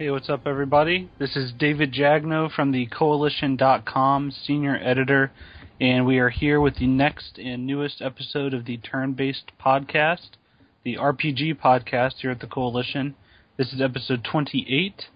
[0.00, 1.10] Hey, what's up, everybody?
[1.18, 5.30] This is David Jagneaux from the Koalition.com senior editor,
[5.78, 10.38] and we are here with the next and newest episode of the Turn Based Podcast,
[10.84, 13.12] the RPG podcast here at the Koalition.
[13.58, 15.08] This is episode 28,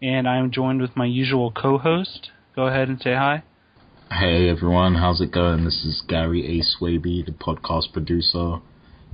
[0.00, 2.30] and I am joined with my usual co host.
[2.56, 3.42] Go ahead and say hi.
[4.10, 5.66] Hey everyone, how's it going?
[5.66, 6.62] This is Gary A.
[6.62, 8.60] Swaby, the podcast producer.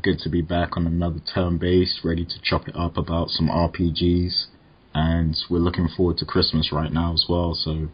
[0.00, 3.48] Good to be back on another turn based, ready to chop it up about some
[3.48, 4.44] RPGs.
[4.94, 7.88] And we're looking forward to Christmas right now as well, so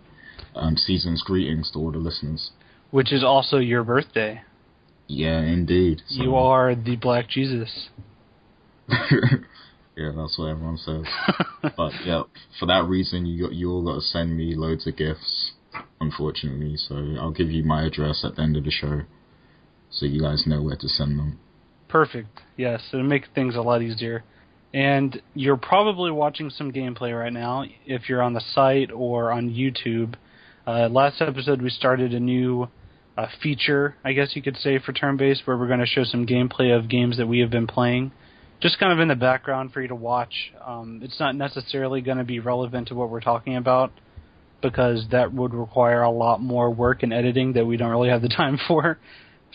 [0.54, 2.50] um, season's greetings to all the listeners.
[2.90, 4.42] Which is also your birthday.
[5.06, 6.02] Yeah, indeed.
[6.08, 6.22] So.
[6.22, 7.88] You are the Black Jesus.
[8.88, 11.04] yeah, that's what everyone says.
[11.76, 12.22] but yeah,
[12.58, 15.52] for that reason, you got, you all got to send me loads of gifts,
[16.00, 16.76] unfortunately.
[16.76, 19.02] So I'll give you my address at the end of the show,
[19.90, 21.38] so you guys know where to send them.
[21.88, 22.40] Perfect.
[22.56, 24.24] Yes, it'll make things a lot easier.
[24.74, 29.48] And you're probably watching some gameplay right now if you're on the site or on
[29.48, 30.16] YouTube.
[30.66, 32.68] Uh, last episode, we started a new
[33.16, 36.02] uh, feature, I guess you could say, for turn based, where we're going to show
[36.02, 38.10] some gameplay of games that we have been playing,
[38.60, 40.52] just kind of in the background for you to watch.
[40.66, 43.92] Um, it's not necessarily going to be relevant to what we're talking about
[44.60, 48.22] because that would require a lot more work and editing that we don't really have
[48.22, 48.98] the time for.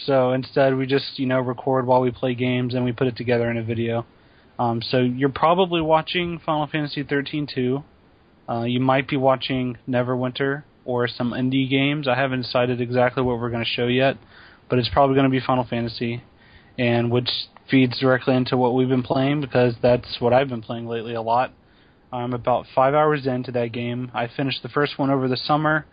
[0.06, 3.18] So instead, we just you know record while we play games and we put it
[3.18, 4.06] together in a video.
[4.60, 7.84] Um, so you're probably watching Final Fantasy 13 too.
[8.48, 12.08] Uh, you might be watching Neverwinter or some indie games.
[12.08, 14.18] I haven't decided exactly what we're going to show yet,
[14.70, 16.24] but it's probably going to be Final Fantasy,
[16.78, 17.30] and which
[17.70, 21.22] feeds directly into what we've been playing because that's what I've been playing lately a
[21.22, 21.54] lot.
[22.12, 24.12] I'm about five hours into that game.
[24.14, 25.86] I finished the first one over the summer,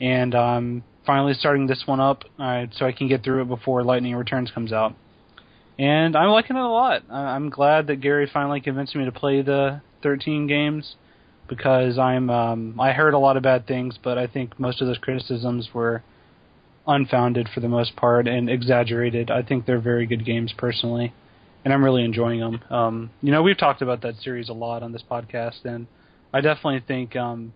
[0.00, 3.82] and I'm finally starting this one up uh, so I can get through it before
[3.82, 4.94] Lightning Returns comes out.
[5.78, 7.02] And I'm liking it a lot.
[7.10, 10.96] I'm glad that Gary finally convinced me to play the 13 games
[11.48, 14.86] because I'm um, I heard a lot of bad things, but I think most of
[14.86, 16.02] those criticisms were
[16.86, 19.30] unfounded for the most part and exaggerated.
[19.30, 21.12] I think they're very good games personally,
[21.64, 22.60] and I'm really enjoying them.
[22.70, 25.86] Um, you know, we've talked about that series a lot on this podcast, and
[26.32, 27.52] I definitely think um,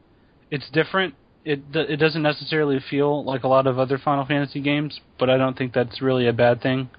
[0.50, 1.14] it's different
[1.46, 5.38] it it doesn't necessarily feel like a lot of other Final Fantasy games, but I
[5.38, 6.90] don't think that's really a bad thing.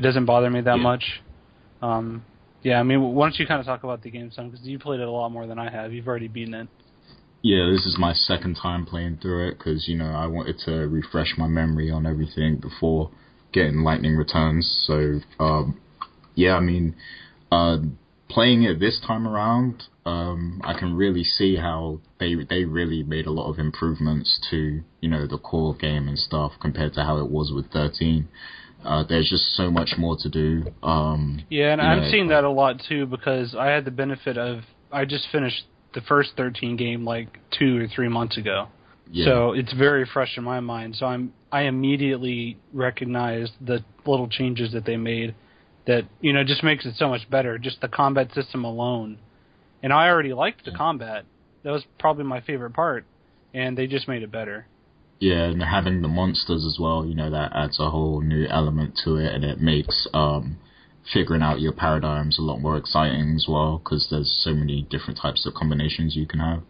[0.00, 0.82] It doesn't bother me that yeah.
[0.82, 1.04] much.
[1.82, 2.24] Um,
[2.62, 4.78] yeah, I mean, why don't you kind of talk about the game, some Because you
[4.78, 5.92] played it a lot more than I have.
[5.92, 6.68] You've already beaten it.
[7.42, 10.72] Yeah, this is my second time playing through it because you know I wanted to
[10.88, 13.10] refresh my memory on everything before
[13.52, 14.66] getting Lightning Returns.
[14.86, 15.78] So um,
[16.34, 16.96] yeah, I mean,
[17.52, 17.80] uh,
[18.30, 23.26] playing it this time around, um, I can really see how they they really made
[23.26, 27.18] a lot of improvements to you know the core game and stuff compared to how
[27.18, 28.28] it was with 13.
[28.84, 30.64] Uh, there's just so much more to do.
[30.82, 34.38] Um, yeah, and I'm know, seeing that a lot too because I had the benefit
[34.38, 34.60] of
[34.90, 38.68] I just finished the first 13 game like two or three months ago.
[39.10, 39.24] Yeah.
[39.26, 40.96] So it's very fresh in my mind.
[40.96, 45.34] So I'm I immediately recognized the little changes that they made
[45.86, 47.58] that you know just makes it so much better.
[47.58, 49.18] Just the combat system alone,
[49.82, 51.24] and I already liked the combat.
[51.64, 53.04] That was probably my favorite part,
[53.52, 54.66] and they just made it better.
[55.20, 58.98] Yeah, and having the monsters as well, you know, that adds a whole new element
[59.04, 60.58] to it, and it makes um,
[61.12, 65.20] figuring out your paradigms a lot more exciting as well, because there's so many different
[65.20, 66.62] types of combinations you can have.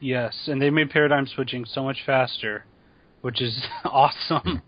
[0.00, 2.64] Yes, and they made paradigm switching so much faster,
[3.20, 4.62] which is awesome.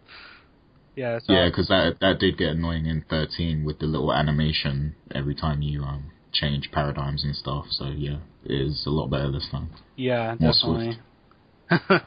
[0.94, 1.18] Yeah.
[1.18, 5.34] So yeah, because that that did get annoying in 13 with the little animation every
[5.34, 7.66] time you um change paradigms and stuff.
[7.70, 9.70] So yeah, it is a lot better this time.
[9.96, 10.98] Yeah, More definitely.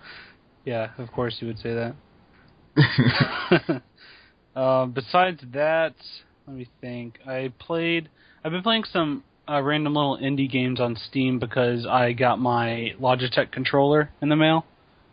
[0.70, 1.74] yeah, of course you would say
[2.78, 3.82] that.
[4.56, 5.96] uh, besides that,
[6.46, 7.18] let me think.
[7.26, 8.08] I played.
[8.46, 12.94] I've been playing some uh, random little indie games on Steam because I got my
[13.02, 14.64] Logitech controller in the mail.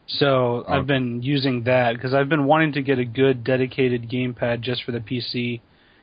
[0.07, 0.75] So okay.
[0.75, 4.85] I've been using that because I've been wanting to get a good dedicated gamepad just
[4.85, 5.63] for the PC.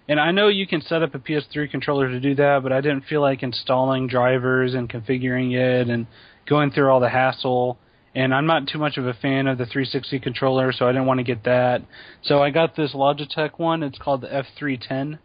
[0.10, 2.82] And I know you can set up a PS3 controller to do that, but I
[2.82, 6.08] didn't feel like installing drivers and configuring it and
[6.50, 7.78] going through all the hassle.
[8.16, 11.08] And I'm not too much of a fan of the 360 controller, so I didn't
[11.08, 11.82] want to get that.
[12.22, 13.82] So I got this Logitech one.
[13.82, 15.18] It's called the F310,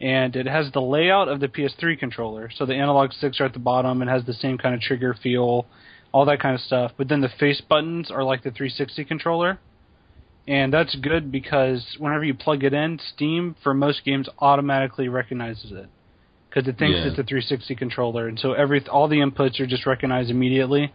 [0.00, 2.50] and it has the layout of the PS3 controller.
[2.54, 5.14] So the analog sticks are at the bottom and has the same kind of trigger
[5.22, 5.66] feel
[6.10, 6.92] all that kind of stuff.
[6.96, 9.60] But then the face buttons are like the 360 controller.
[10.46, 15.72] And that's good because whenever you plug it in, Steam for most games automatically recognizes
[15.72, 15.88] it
[16.54, 17.06] because it thinks yeah.
[17.06, 20.92] it's a 360 controller, and so every all the inputs are just recognized immediately.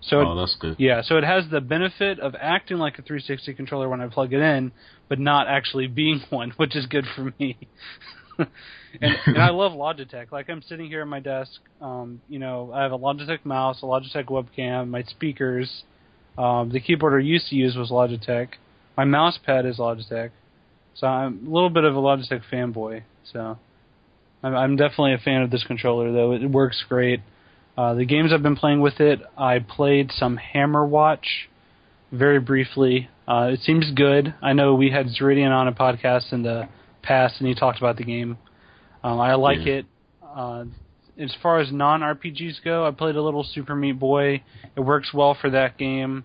[0.00, 0.76] So oh, it, that's good.
[0.78, 4.32] Yeah, so it has the benefit of acting like a 360 controller when I plug
[4.32, 4.72] it in,
[5.08, 7.58] but not actually being one, which is good for me.
[8.38, 10.30] and, and I love Logitech.
[10.30, 11.60] Like I'm sitting here at my desk.
[11.80, 15.82] Um, you know, I have a Logitech mouse, a Logitech webcam, my speakers.
[16.36, 18.50] Um, the keyboard I used to use was Logitech.
[18.96, 20.30] My mouse pad is Logitech.
[20.94, 23.02] So I'm a little bit of a Logitech fanboy.
[23.32, 23.58] So
[24.42, 26.32] I'm, I'm definitely a fan of this controller, though.
[26.32, 27.20] It works great.
[27.78, 31.46] Uh, the games I've been playing with it, I played some Hammerwatch
[32.10, 33.08] very briefly.
[33.28, 34.34] Uh, it seems good.
[34.42, 36.68] I know we had Zeridian on a podcast in the
[37.02, 38.36] past, and he talked about the game.
[39.04, 39.74] Um, I like yeah.
[39.74, 39.86] it.
[40.24, 40.64] Uh,
[41.20, 44.42] as far as non RPGs go, I played a little Super Meat Boy.
[44.74, 46.24] It works well for that game.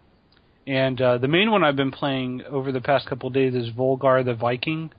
[0.66, 3.70] And uh, the main one I've been playing over the past couple of days is
[3.70, 4.90] Volgarr the Viking,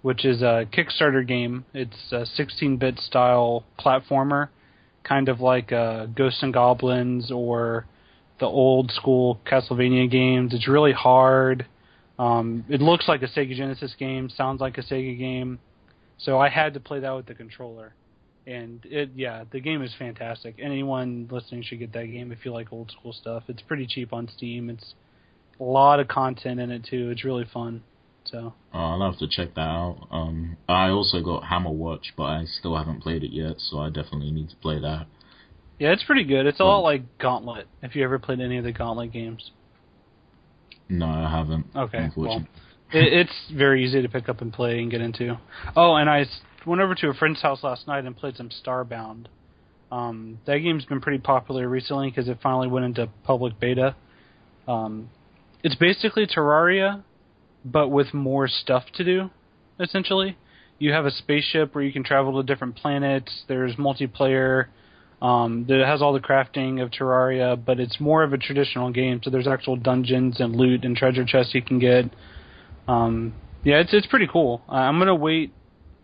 [0.00, 1.66] which is a Kickstarter game.
[1.74, 4.48] It's a 16-bit style platformer,
[5.04, 7.86] kind of like uh, Ghosts and Goblins or
[8.40, 10.52] the old school Castlevania games.
[10.54, 11.66] It's really hard.
[12.18, 15.58] Um, it looks like a Sega Genesis game, sounds like a Sega game.
[16.18, 17.94] So I had to play that with the controller.
[18.46, 20.56] And it yeah, the game is fantastic.
[20.58, 23.44] Anyone listening should get that game if you like old school stuff.
[23.48, 24.68] It's pretty cheap on Steam.
[24.68, 24.94] It's
[25.58, 27.10] a lot of content in it too.
[27.10, 27.82] It's really fun.
[28.34, 30.08] So oh, I'll have to check that out.
[30.10, 34.32] Um, I also got Hammerwatch, but I still haven't played it yet, so I definitely
[34.32, 35.06] need to play that.
[35.78, 36.46] Yeah, it's pretty good.
[36.46, 37.68] It's a lot like Gauntlet.
[37.82, 39.52] If you ever played any of the Gauntlet games.
[40.88, 41.66] No, I haven't.
[41.76, 42.44] Okay, well,
[42.92, 45.38] it, it's very easy to pick up and play and get into.
[45.76, 46.26] Oh, and I
[46.66, 49.26] went over to a friend's house last night and played some Starbound.
[49.92, 53.94] Um, that game's been pretty popular recently because it finally went into public beta.
[54.66, 55.10] Um,
[55.62, 57.04] it's basically Terraria,
[57.64, 59.30] but with more stuff to do.
[59.80, 60.36] Essentially,
[60.78, 63.44] you have a spaceship where you can travel to different planets.
[63.48, 64.66] There's multiplayer
[65.22, 69.20] um, that has all the crafting of Terraria, but it's more of a traditional game.
[69.22, 72.04] So there's actual dungeons and loot and treasure chests you can get.
[72.86, 74.62] Um, yeah, it's it's pretty cool.
[74.68, 75.52] Uh, I'm gonna wait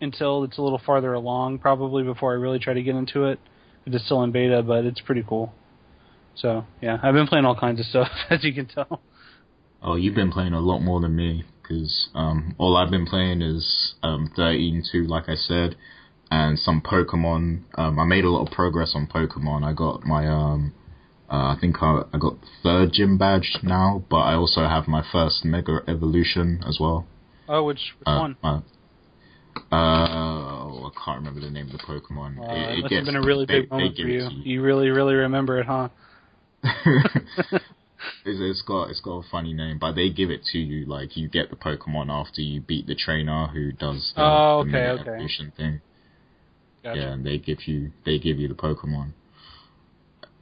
[0.00, 3.38] until it's a little farther along, probably before I really try to get into it.
[3.84, 5.52] It's still in beta, but it's pretty cool.
[6.34, 9.02] So yeah, I've been playing all kinds of stuff, as you can tell.
[9.82, 13.42] Oh, you've been playing a lot more than me, because um, all I've been playing
[13.42, 15.76] is um, 13 2, like I said
[16.30, 17.62] and some Pokemon.
[17.74, 19.64] Um, I made a lot of progress on Pokemon.
[19.64, 20.72] I got my, um,
[21.28, 25.02] uh, I think I, I got third gym badge now, but I also have my
[25.10, 27.06] first Mega Evolution as well.
[27.48, 28.36] Oh, which, which uh, one?
[28.42, 28.60] Uh,
[29.72, 32.38] uh, I can't remember the name of the Pokemon.
[32.38, 34.28] Uh, it, it must gets, have been a really big they, moment they for you.
[34.30, 34.42] you.
[34.44, 35.88] You really, really remember it, huh?
[38.24, 41.16] it's, it's got it's got a funny name, but they give it to you like
[41.16, 44.90] you get the Pokemon after you beat the trainer who does the, oh, okay, the
[44.90, 45.00] okay.
[45.10, 45.80] evolution thing.
[46.82, 46.98] Gotcha.
[46.98, 49.12] Yeah, and they give you they give you the Pokemon.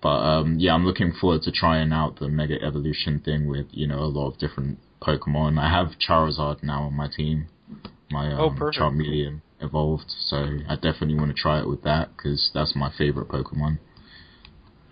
[0.01, 3.87] But um, yeah, I'm looking forward to trying out the Mega Evolution thing with you
[3.87, 5.59] know a lot of different Pokemon.
[5.59, 7.49] I have Charizard now on my team,
[8.11, 12.17] my oh, um, oh, Charmeleon evolved, so I definitely want to try it with that
[12.17, 13.79] because that's my favorite Pokemon.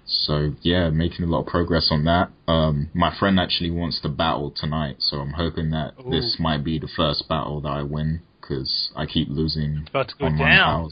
[0.07, 2.31] So yeah, making a lot of progress on that.
[2.47, 6.11] Um, my friend actually wants to battle tonight, so I'm hoping that Ooh.
[6.11, 10.09] this might be the first battle that I win because I keep losing it's about
[10.09, 10.91] to go on down.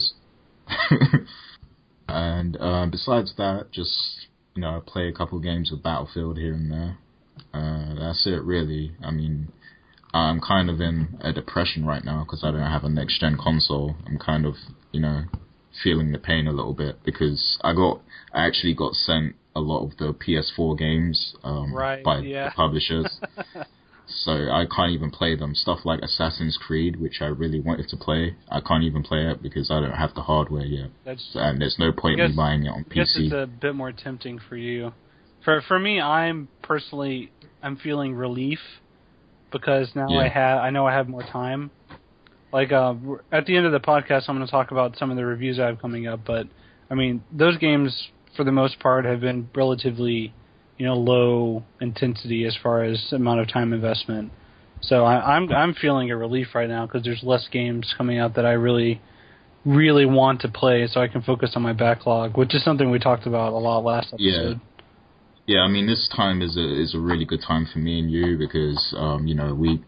[2.09, 6.71] and um, besides that, just you know, play a couple games of Battlefield here and
[6.71, 6.99] there.
[7.53, 8.93] Uh, that's it, really.
[9.03, 9.53] I mean,
[10.13, 13.37] I'm kind of in a depression right now because I don't have a next gen
[13.37, 13.97] console.
[14.07, 14.55] I'm kind of,
[14.93, 15.25] you know,
[15.83, 18.01] feeling the pain a little bit because I got,
[18.33, 22.49] I actually got sent a lot of the PS4 games um, right, by yeah.
[22.49, 23.21] the publishers.
[24.07, 25.55] so I can't even play them.
[25.55, 29.43] Stuff like Assassin's Creed, which I really wanted to play, I can't even play it
[29.43, 30.91] because I don't have the hardware yet.
[31.05, 32.95] That's, and there's no point guess, me buying it on PC.
[32.95, 34.93] Guess it's a bit more tempting for you.
[35.45, 37.31] For for me, I'm personally
[37.63, 38.61] I'm feeling relief
[39.53, 40.21] because now yeah.
[40.21, 41.71] I have I know I have more time.
[42.55, 42.95] Like uh,
[43.33, 45.59] at the end of the podcast, I'm going to talk about some of the reviews
[45.59, 46.21] I have coming up.
[46.25, 46.47] But
[46.89, 50.33] I mean, those games for the most part have been relatively
[50.79, 54.31] you know low intensity as far as amount of time investment.
[54.83, 58.37] So I, I'm I'm feeling a relief right now because there's less games coming out
[58.37, 59.03] that I really
[59.65, 63.01] really want to play, so I can focus on my backlog, which is something we
[63.01, 64.21] talked about a lot last episode.
[64.21, 64.55] Yeah.
[65.47, 68.11] Yeah, I mean this time is a is a really good time for me and
[68.13, 69.83] you because um, you know we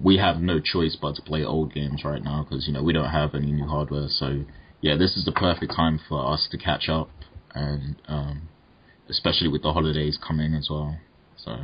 [0.00, 2.92] we have no choice but to play old games right now because you know we
[2.92, 4.08] don't have any new hardware.
[4.08, 4.44] So
[4.80, 7.10] yeah, this is the perfect time for us to catch up
[7.54, 8.48] and um,
[9.08, 10.96] especially with the holidays coming as well.
[11.36, 11.56] So,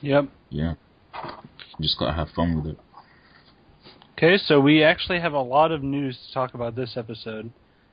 [0.00, 0.74] yep, yeah,
[1.14, 2.78] you just gotta have fun with it.
[4.16, 7.52] Okay, so we actually have a lot of news to talk about this episode.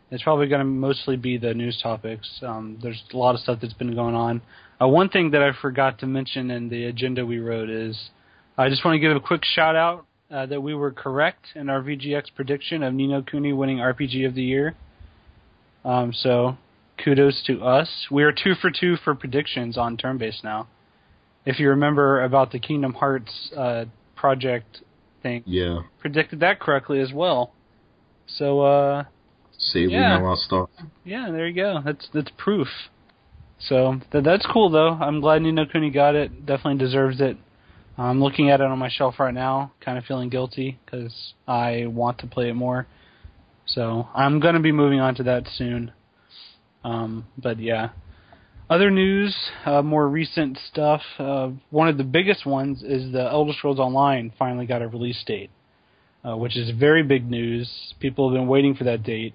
[0.09, 2.27] It's probably going to mostly be the news topics.
[2.41, 4.41] Um, there's a lot of stuff that's been going on.
[4.81, 8.09] Uh, one thing that I forgot to mention in the agenda we wrote is
[8.57, 11.69] I just want to give a quick shout out uh, that we were correct in
[11.69, 14.75] our VGX prediction of Ni no Kuni winning RPG of the year.
[15.83, 16.57] Um, so
[17.03, 17.89] kudos to us.
[18.09, 20.67] We are two for two for predictions on turn based now.
[21.45, 23.85] If you remember about the Kingdom Hearts uh,
[24.15, 24.81] project
[25.21, 25.81] thing, Yeah.
[25.99, 27.53] predicted that correctly as well.
[28.27, 29.03] So uh,
[29.57, 30.17] See, Yeah.
[30.17, 30.69] know our stuff.
[31.03, 31.81] yeah, there you go.
[31.85, 32.67] That's that's proof.
[33.59, 34.89] So th- that's cool though.
[34.99, 36.45] I'm glad Ni no Kuni got it.
[36.45, 37.37] Definitely deserves it.
[37.97, 41.85] I'm looking at it on my shelf right now, kind of feeling guilty because I
[41.87, 42.87] want to play it more.
[43.65, 45.91] So I'm gonna be moving on to that soon.
[46.83, 47.89] Um, but yeah,
[48.69, 49.35] other news,
[49.65, 51.01] uh, more recent stuff.
[51.17, 55.23] Uh, one of the biggest ones is the Elder Scrolls Online finally got a release
[55.25, 55.49] date,
[56.23, 57.93] uh, which is very big news.
[57.99, 59.33] People have been waiting for that date.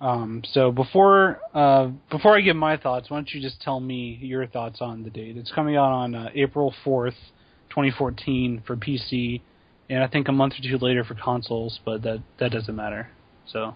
[0.00, 4.18] Um, so before uh, before I give my thoughts, why don't you just tell me
[4.20, 5.36] your thoughts on the date?
[5.36, 7.16] It's coming out on uh, April fourth,
[7.78, 9.40] 2014 for PC,
[9.88, 13.08] and I think a month or two later for consoles, but that that doesn't matter.
[13.46, 13.74] So,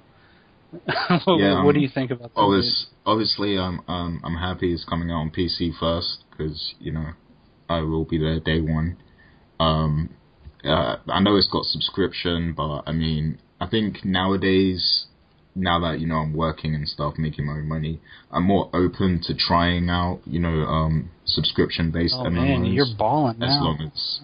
[1.24, 2.40] what, Yeah, what do um, you think about that?
[2.40, 7.10] Obvious, obviously, I'm um, I'm happy it's coming out on PC first because you know
[7.68, 8.96] I will be there day one.
[9.60, 10.10] Um,
[10.64, 15.06] uh, I know it's got subscription, but I mean, I think nowadays,
[15.54, 19.20] now that you know I'm working and stuff, making my own money, I'm more open
[19.24, 22.32] to trying out you know um, subscription based Oh MMOs.
[22.32, 23.64] man, you're balling as now.
[23.64, 24.20] long as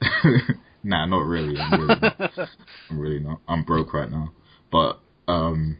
[0.82, 1.58] nah, not really.
[1.58, 2.18] I'm really not.
[2.90, 3.40] I'm really not.
[3.46, 4.32] I'm broke right now.
[4.70, 4.98] But
[5.28, 5.78] um,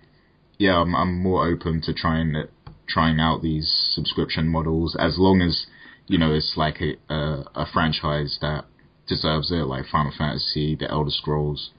[0.59, 2.51] yeah, I'm, I'm more open to trying it,
[2.89, 5.67] trying out these subscription models as long as
[6.07, 8.67] you know it's like a a, a franchise that
[9.09, 11.71] deserves it, like Final Fantasy, The Elder Scrolls.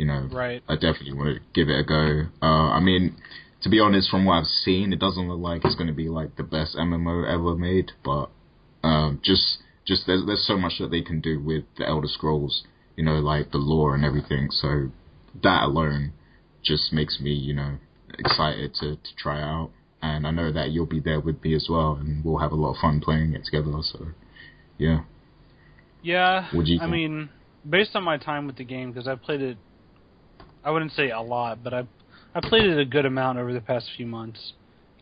[0.00, 0.62] You know, Right.
[0.66, 2.22] I definitely want to give it a go.
[2.40, 3.16] Uh, I mean,
[3.60, 6.08] to be honest, from what I've seen, it doesn't look like it's going to be
[6.08, 8.30] like the best MMO ever made, but
[8.82, 12.64] um, just just there's there's so much that they can do with the Elder Scrolls,
[12.96, 14.48] you know, like the lore and everything.
[14.50, 14.90] So
[15.42, 16.14] that alone
[16.62, 17.76] just makes me, you know,
[18.18, 19.70] excited to to try out.
[20.00, 22.56] And I know that you'll be there with me as well, and we'll have a
[22.56, 23.70] lot of fun playing it together.
[23.82, 24.06] So,
[24.78, 25.00] yeah,
[26.00, 27.28] Yeah, What do you I mean,
[27.68, 29.58] based on my time with the game, because I played it,
[30.64, 31.86] I wouldn't say a lot, but I
[32.34, 34.52] I played it a good amount over the past few months,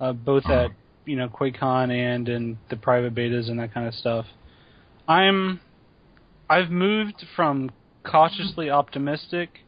[0.00, 0.70] uh, both at
[1.04, 4.26] you know QuakeCon and in the private betas and that kind of stuff.
[5.06, 5.60] I'm
[6.48, 7.70] I've moved from
[8.04, 9.60] cautiously optimistic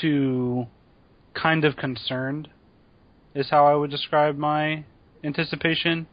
[0.00, 0.66] to
[1.34, 2.48] kind of concerned,
[3.34, 4.84] is how I would describe my
[5.22, 6.06] anticipation.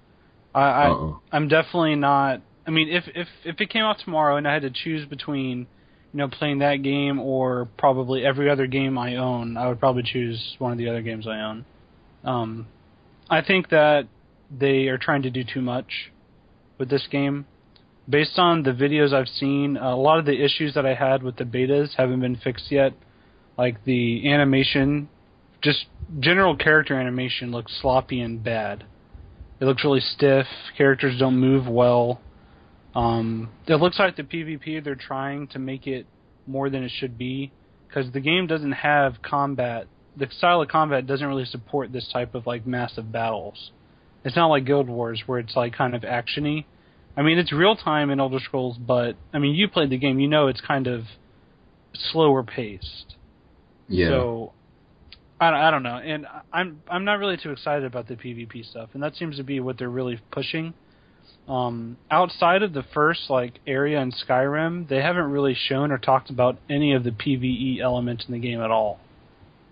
[0.53, 1.21] I, I Uh-oh.
[1.31, 2.41] I'm definitely not.
[2.67, 5.67] I mean, if if if it came out tomorrow and I had to choose between,
[6.13, 10.03] you know, playing that game or probably every other game I own, I would probably
[10.03, 11.65] choose one of the other games I own.
[12.23, 12.67] Um,
[13.29, 14.07] I think that
[14.55, 16.11] they are trying to do too much
[16.77, 17.45] with this game.
[18.09, 21.37] Based on the videos I've seen, a lot of the issues that I had with
[21.37, 22.93] the betas haven't been fixed yet.
[23.57, 25.07] Like the animation,
[25.61, 25.85] just
[26.19, 28.83] general character animation looks sloppy and bad.
[29.61, 30.47] It looks really stiff.
[30.75, 32.19] Characters don't move well.
[32.95, 36.05] Um, it looks like the PvP they're trying to make it
[36.47, 37.51] more than it should be
[37.87, 39.87] because the game doesn't have combat.
[40.17, 43.71] The style of combat doesn't really support this type of like massive battles.
[44.25, 46.65] It's not like Guild Wars where it's like kind of actiony.
[47.15, 50.19] I mean, it's real time in Elder Scrolls, but I mean, you played the game,
[50.19, 51.03] you know it's kind of
[51.93, 53.15] slower paced.
[53.87, 54.53] yeah, So
[55.39, 58.69] I, don't- I don't know, and I'm I'm not really too excited about the PvP
[58.69, 60.73] stuff, and that seems to be what they're really pushing.
[61.47, 66.29] Um, outside of the first like area in Skyrim, they haven't really shown or talked
[66.29, 68.99] about any of the PVE elements in the game at all,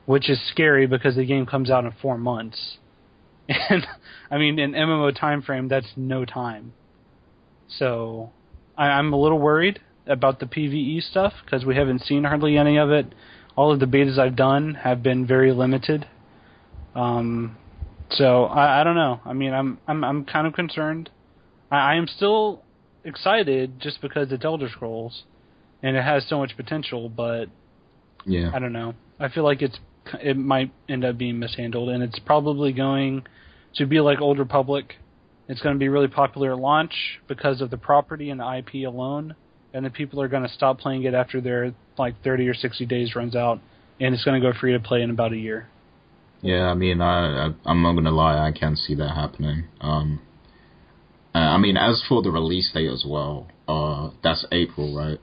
[0.06, 2.78] which is scary because the game comes out in four months,
[3.50, 3.86] and
[4.30, 6.74] I mean in MMO time frame that's no time.
[7.68, 8.32] So
[8.78, 12.78] I, I'm a little worried about the PVE stuff because we haven't seen hardly any
[12.78, 13.14] of it.
[13.56, 16.08] All of the betas I've done have been very limited.
[16.96, 17.58] Um,
[18.10, 19.22] so I, I don't know.
[19.24, 21.10] I mean, I'm I'm I'm kind of concerned.
[21.72, 22.64] I, I am still
[23.04, 25.24] excited just because it's Elder Scrolls,
[25.82, 27.10] and it has so much potential.
[27.10, 27.46] But
[28.26, 28.94] yeah, I don't know.
[29.20, 29.80] I feel like it's
[30.22, 33.24] it might end up being mishandled, and it's probably going
[33.76, 34.96] to be like Old Republic.
[35.48, 36.94] It's going to be really popular at launch
[37.28, 39.36] because of the property and the IP alone,
[39.74, 42.86] and the people are going to stop playing it after their like 30 or 60
[42.86, 43.60] days runs out,
[44.00, 45.68] and it's going to go free to play in about a year.
[46.42, 49.66] Yeah, I mean, I, I I'm not gonna lie, I can't see that happening.
[49.82, 50.22] Um,
[51.36, 55.20] uh, I mean, as for the release date as well, uh, that's April, right?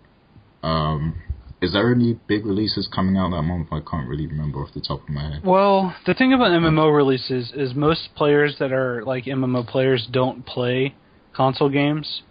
[0.63, 1.17] Um,
[1.61, 3.69] is there any big releases coming out that month?
[3.73, 5.43] I can't really remember off the top of my head.
[5.45, 10.45] Well, the thing about MMO releases is most players that are like MMO players don't
[10.45, 10.95] play
[11.33, 12.23] console games.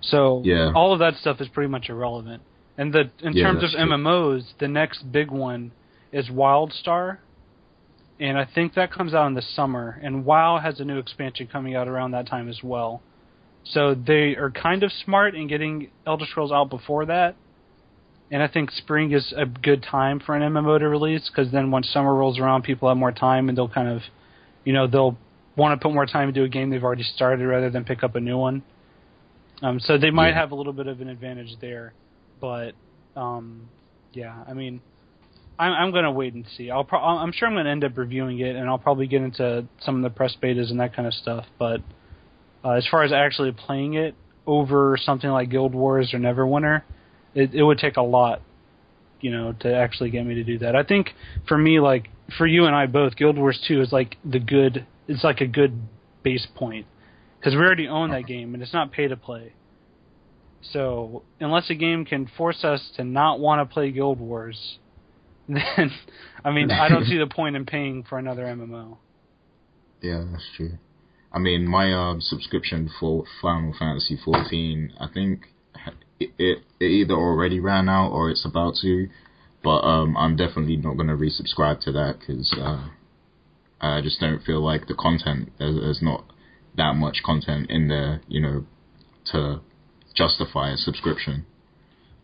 [0.00, 0.72] So Yeah.
[0.74, 2.42] all of that stuff is pretty much irrelevant.
[2.78, 3.80] And the in Yeah, terms of true.
[3.80, 5.72] MMOs, the next big one
[6.12, 7.18] is WildStar,
[8.20, 9.98] and I think that comes out in the summer.
[10.02, 13.02] And WoW has a new expansion coming out around that time as well.
[13.72, 17.36] So they are kind of smart in getting Elder Scrolls out before that.
[18.30, 21.70] And I think spring is a good time for an MMO to release because then
[21.70, 24.02] once summer rolls around, people have more time and they'll kind of,
[24.64, 25.16] you know, they'll
[25.56, 28.14] want to put more time into a game they've already started rather than pick up
[28.16, 28.62] a new one.
[29.62, 30.40] Um, so they might Yeah.
[30.40, 31.92] have a little bit of an advantage there,
[32.40, 32.74] but
[33.16, 33.68] um,
[34.12, 34.80] yeah, I mean,
[35.58, 36.70] I'm, I'm going to wait and see.
[36.70, 39.22] I'll pro- I'm sure I'm going to end up reviewing it, and I'll probably get
[39.22, 41.46] into some of the press betas and that kind of stuff.
[41.58, 41.80] But
[42.66, 46.82] uh, as far as actually playing it over something like Guild Wars or Neverwinter,
[47.34, 48.42] it, it would take a lot,
[49.20, 50.74] you know, to actually get me to do that.
[50.74, 51.10] I think
[51.46, 54.84] for me, like for you and I both, Guild Wars 2 is like the good.
[55.06, 55.80] It's like a good
[56.24, 56.86] base point
[57.38, 59.52] because we already own that game and it's not pay to play.
[60.72, 64.78] So unless a game can force us to not want to play Guild Wars,
[65.48, 65.92] then
[66.44, 68.96] I mean I don't see the point in paying for another MMO.
[70.02, 70.78] Yeah, that's true.
[71.36, 75.42] I mean, my um, subscription for Final Fantasy 14, I think
[76.18, 79.10] it, it it either already ran out or it's about to,
[79.62, 82.88] but um, I'm definitely not going to resubscribe to that because uh,
[83.82, 86.24] I just don't feel like the content there's, there's not
[86.74, 88.64] that much content in there, you know,
[89.32, 89.60] to
[90.14, 91.44] justify a subscription.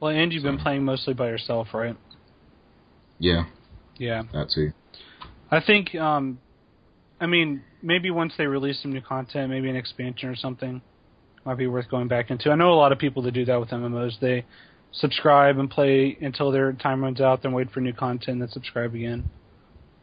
[0.00, 1.98] Well, and you've been playing mostly by yourself, right?
[3.18, 3.44] Yeah,
[3.98, 4.22] Yeah.
[4.32, 4.72] that too.
[5.50, 6.38] I think, um,
[7.20, 10.80] I mean, maybe once they release some new content, maybe an expansion or something,
[11.44, 12.50] might be worth going back into.
[12.50, 14.20] I know a lot of people that do that with MMOs.
[14.20, 14.44] They
[14.92, 18.94] subscribe and play until their time runs out, then wait for new content, then subscribe
[18.94, 19.28] again.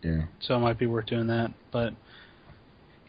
[0.04, 0.24] Yeah.
[0.42, 1.52] So it might be worth doing that.
[1.72, 1.94] But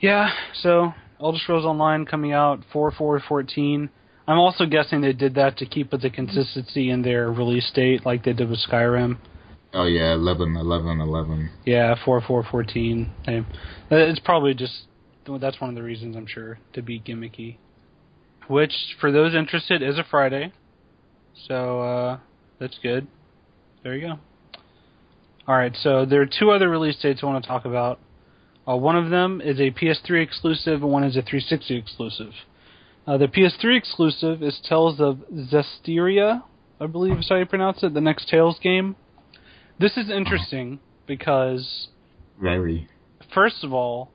[0.00, 0.30] yeah,
[0.62, 3.90] so Elder Scrolls Online coming out four four fourteen.
[4.26, 8.06] I'm also guessing they did that to keep with the consistency in their release date,
[8.06, 9.18] like they did with Skyrim.
[9.72, 11.50] Oh yeah, 11, 11, 11.
[11.64, 13.12] Yeah, four four fourteen.
[13.24, 13.44] Hey,
[13.90, 14.82] It's probably just
[15.40, 17.56] that's one of the reasons I'm sure to be gimmicky.
[18.48, 20.52] Which, for those interested, is a Friday.
[21.46, 22.18] So uh,
[22.58, 23.06] that's good.
[23.84, 24.18] There you go.
[25.46, 28.00] All right, so there are two other release dates I want to talk about.
[28.68, 32.32] Uh, one of them is a PS3 exclusive, and one is a 360 exclusive.
[33.06, 36.42] Uh, the PS3 exclusive is Tales of Zestiria,
[36.80, 38.96] I believe is how you pronounce it, the next Tales game.
[39.80, 41.88] This is interesting because,
[42.38, 42.86] Very.
[43.32, 44.10] first of all,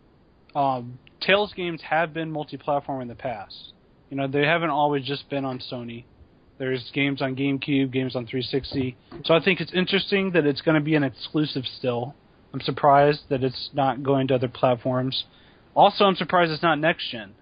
[0.56, 3.74] um, Tales games have been multi-platform in the past.
[4.12, 6.04] You know, they haven't always just been on Sony.
[6.60, 8.96] There's games on GameCube, games on 360.
[9.24, 12.14] So I think it's interesting that it's going to be an exclusive still.
[12.54, 15.24] I'm surprised that it's not going to other platforms.
[15.74, 17.34] Also, I'm surprised it's not next gen.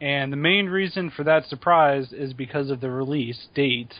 [0.00, 3.92] And the main reason for that surprise is because of the release date.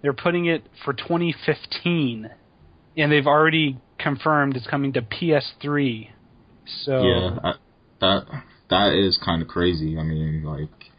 [0.00, 2.30] They're putting it for 2015,
[2.96, 6.08] and they've already confirmed it's coming to PS3.
[6.84, 7.52] So Yeah,
[8.00, 8.26] that
[8.70, 9.98] that is kind of crazy.
[9.98, 10.90] I mean, like,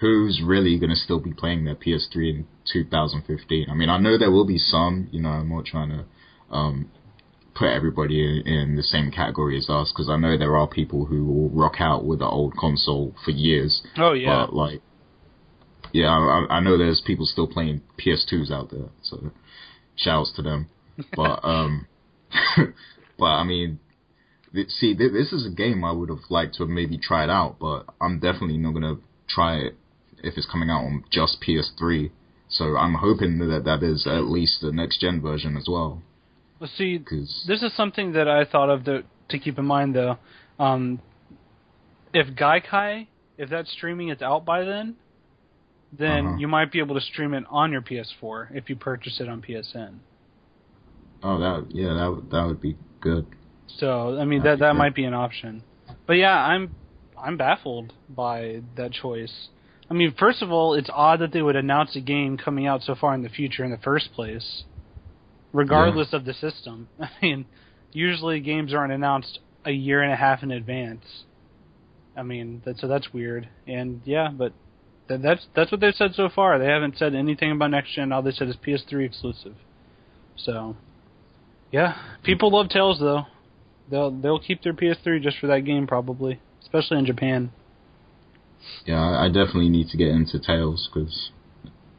[0.00, 3.66] who's really gonna still be playing their PS3 in 2015?
[3.70, 5.08] I mean, I know there will be some.
[5.10, 6.04] You know, I'm not trying to
[6.50, 6.90] um,
[7.54, 11.04] put everybody in, in the same category as us because I know there are people
[11.06, 13.82] who will rock out with the old console for years.
[13.96, 14.46] Oh yeah.
[14.46, 14.82] But like,
[15.92, 18.88] yeah, I, I know there's people still playing PS2s out there.
[19.02, 19.30] So,
[19.96, 20.68] shouts to them.
[21.14, 21.86] But um,
[23.18, 23.78] but I mean,
[24.68, 27.58] see, th- this is a game I would have liked to have maybe tried out,
[27.60, 28.96] but I'm definitely not gonna
[29.28, 29.76] try it
[30.22, 32.10] if it's coming out on just PS3.
[32.48, 36.02] So I'm hoping that that is at least the next gen version as well.
[36.58, 36.98] well, see,
[37.46, 40.18] this is something that I thought of the, to keep in mind though.
[40.58, 41.00] Um,
[42.12, 43.06] if Gaikai,
[43.38, 44.96] if that streaming is out by then,
[45.96, 46.36] then Uh-huh.
[46.38, 49.40] you might be able to stream it on your PS4 if you purchase it on
[49.42, 49.94] PSN.
[51.22, 53.26] Oh, that yeah, that would- that would be good.
[53.78, 55.62] So I mean That'd that that might be an option.
[56.06, 56.74] But yeah, I'm
[57.18, 59.48] I'm baffled by that choice.
[59.90, 62.82] I mean, first of all, it's odd that they would announce a game coming out
[62.82, 64.64] so far in the future in the first place,
[65.52, 66.88] regardless of the system.
[67.00, 67.46] I mean,
[67.92, 71.24] usually games aren't announced a year and a half in advance.
[72.16, 73.48] I mean, that, so that's weird.
[73.66, 74.52] And yeah, but
[75.08, 76.58] th- that's that's what they've said so far.
[76.58, 78.12] They haven't said anything about next gen.
[78.12, 79.56] All they said is PS3 exclusive.
[80.36, 80.76] So,
[81.72, 83.24] yeah, people love Tales though.
[83.90, 87.50] They'll they'll keep their PS3 just for that game probably, especially in Japan.
[88.84, 91.30] Yeah, I definitely need to get into Tales because,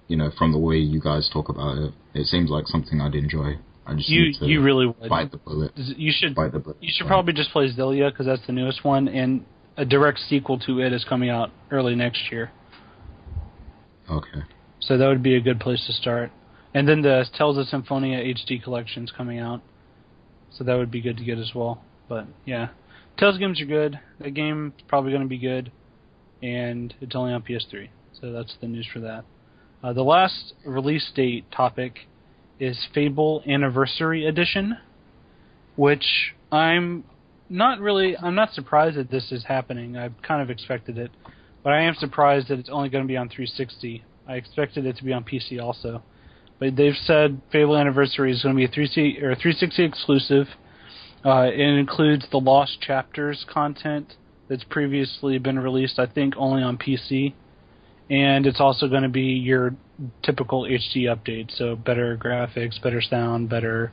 [0.07, 3.15] you know, from the way you guys talk about it, it seems like something I'd
[3.15, 3.57] enjoy.
[3.86, 5.10] I just You need to you really would.
[5.10, 5.71] bite the bullet.
[5.75, 6.77] You should Bite the bullet.
[6.81, 9.43] you should probably just play Xillia because that's the newest one, and
[9.75, 12.51] a direct sequel to it is coming out early next year.
[14.10, 14.43] Okay.
[14.81, 16.31] So that would be a good place to start.
[16.73, 19.62] And then the Tales of Symphonia HD collection's coming out,
[20.51, 21.84] so that would be good to get as well.
[22.07, 22.69] But yeah,
[23.17, 23.99] Tales games are good.
[24.19, 25.71] The game's probably going to be good,
[26.41, 29.25] and it's only on PS3, so that's the news for that.
[29.84, 32.07] Uh, the last release date topic
[32.60, 34.77] is Fable Anniversary Edition,
[35.75, 37.03] which I'm
[37.49, 38.15] not really.
[38.17, 39.97] I'm not surprised that this is happening.
[39.97, 41.12] I've kind of expected it,
[41.63, 44.03] but I am surprised that it's only going to be on 360.
[44.27, 46.03] I expected it to be on PC also,
[46.62, 50.47] but they've said Fable Anniversary is going to be a 360 or 360 exclusive.
[51.26, 54.13] Uh, it includes the Lost Chapters content
[54.47, 57.34] that's previously been released, I think, only on PC,
[58.12, 59.76] and it's also going to be your
[60.21, 63.91] typical HD update, so better graphics, better sound, better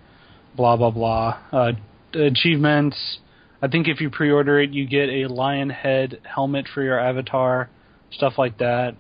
[0.54, 1.38] blah blah blah.
[1.50, 1.72] Uh,
[2.12, 3.18] achievements.
[3.62, 7.70] I think if you pre-order it, you get a lion head helmet for your avatar,
[8.10, 8.94] stuff like that.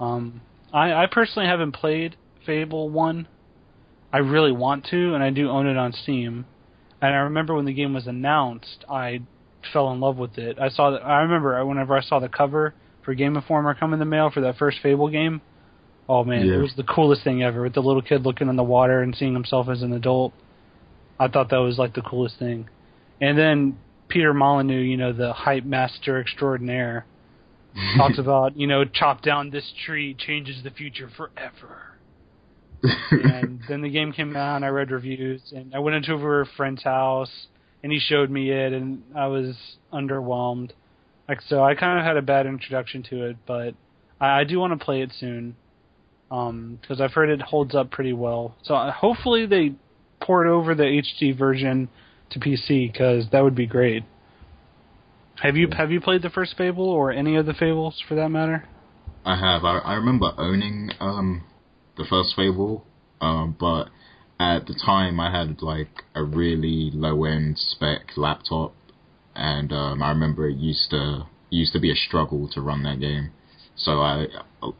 [0.00, 0.40] Um,
[0.72, 3.28] I, I personally haven't played Fable One.
[4.12, 6.44] I really want to, and I do own it on Steam.
[7.00, 9.20] And I remember when the game was announced, I
[9.72, 10.58] fell in love with it.
[10.58, 11.04] I saw that.
[11.04, 12.74] I remember whenever I saw the cover
[13.04, 15.40] for Game Informer come in the mail for that first Fable game.
[16.08, 16.54] Oh man, yeah.
[16.54, 19.14] it was the coolest thing ever with the little kid looking in the water and
[19.16, 20.32] seeing himself as an adult.
[21.18, 22.68] I thought that was like the coolest thing.
[23.20, 23.78] And then
[24.08, 27.06] Peter Molyneux, you know, the hype master extraordinaire,
[27.96, 31.91] talks about, you know, chop down this tree changes the future forever.
[33.10, 36.44] and then the game came out and I read reviews and I went into a
[36.56, 37.46] friend's house
[37.82, 39.54] and he showed me it and I was
[39.92, 40.72] underwhelmed.
[41.28, 43.74] Like so I kind of had a bad introduction to it, but
[44.20, 45.56] I, I do want to play it soon.
[46.30, 48.56] Um, because I've heard it holds up pretty well.
[48.62, 49.74] So uh, hopefully they
[50.18, 51.90] port over the HD version
[52.30, 54.04] to PC because that would be great.
[55.42, 58.30] Have you have you played the first Fable or any of the Fables for that
[58.30, 58.66] matter?
[59.24, 59.64] I have.
[59.64, 61.44] I, I remember owning um,
[61.96, 62.84] the first Fable,
[63.20, 63.88] um, but
[64.40, 68.74] at the time I had like a really low end spec laptop,
[69.34, 73.00] and um, I remember it used to used to be a struggle to run that
[73.00, 73.30] game.
[73.76, 74.26] So I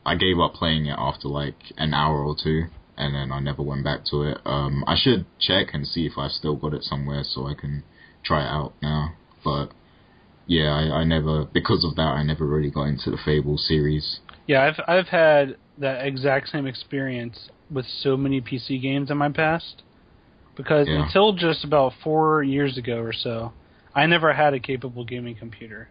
[0.05, 3.63] I gave up playing it after like an hour or two and then I never
[3.63, 4.39] went back to it.
[4.45, 7.85] Um, I should check and see if I still got it somewhere so I can
[8.25, 9.15] try it out now.
[9.45, 9.71] But
[10.47, 14.21] yeah, I, I never because of that I never really got into the Fable series.
[14.47, 19.29] Yeah, I've I've had that exact same experience with so many PC games in my
[19.29, 19.83] past.
[20.57, 21.05] Because yeah.
[21.05, 23.53] until just about four years ago or so,
[23.95, 25.89] I never had a capable gaming computer.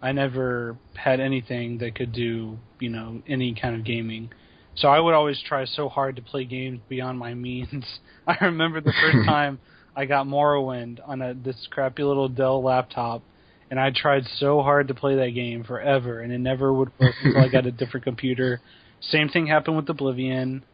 [0.00, 4.30] I never had anything that could do, you know, any kind of gaming.
[4.74, 7.84] So I would always try so hard to play games beyond my means.
[8.26, 9.58] I remember the first time
[9.96, 13.22] I got Morrowind on a this crappy little Dell laptop,
[13.70, 17.14] and I tried so hard to play that game forever, and it never would work
[17.22, 18.60] until I got a different computer.
[19.00, 20.64] Same thing happened with Oblivion.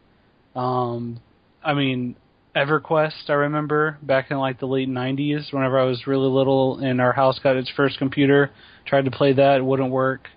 [0.55, 1.21] Um,
[1.63, 2.17] I mean,
[2.55, 3.29] EverQuest.
[3.29, 7.13] I remember back in like the late '90s, whenever I was really little, and our
[7.13, 8.51] house got its first computer.
[8.87, 10.29] Tried to play that, it wouldn't work.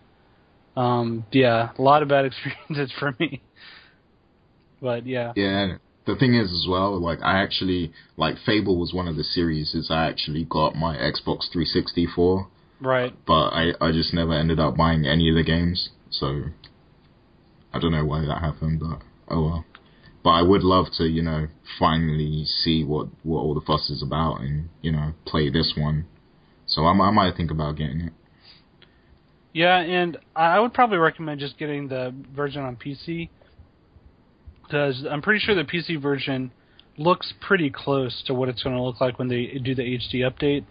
[0.76, 2.26] Um, yeah, a lot of bad
[2.66, 3.42] experiences for me.
[4.82, 5.34] But yeah.
[5.36, 5.76] Yeah.
[6.06, 9.74] The thing is as well, like I actually like Fable was one of the series
[9.74, 12.50] is I actually got my Xbox 360 for.
[12.82, 13.16] Right.
[13.26, 16.44] But I I just never ended up buying any of the games, so
[17.74, 19.66] I don't know why that happened, but oh well.
[20.24, 21.48] But I would love to, you know,
[21.80, 26.06] finally see what what all the fuss is about and you know play this one.
[26.66, 28.14] So I, I might think about getting it.
[29.54, 33.30] Yeah, and I would probably recommend just getting the version on PC
[34.64, 36.52] because I'm pretty sure the PC version
[36.98, 40.22] looks pretty close to what it's going to look like when they do the HD
[40.22, 40.66] update,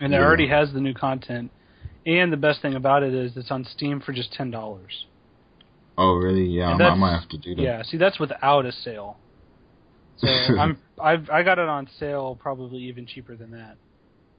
[0.00, 0.18] and yeah.
[0.18, 1.50] it already has the new content.
[2.06, 5.06] And the best thing about it is it's on Steam for just ten dollars.
[5.98, 6.44] Oh really?
[6.44, 7.60] Yeah, I might have to do that.
[7.60, 9.16] Yeah, see that's without a sale.
[10.18, 13.76] So I'm I've I got it on sale probably even cheaper than that.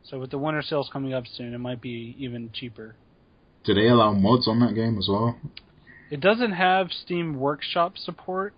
[0.03, 2.95] So with the winter sales coming up soon, it might be even cheaper.
[3.65, 5.37] Do they allow mods on that game as well?
[6.09, 8.53] It doesn't have Steam Workshop support,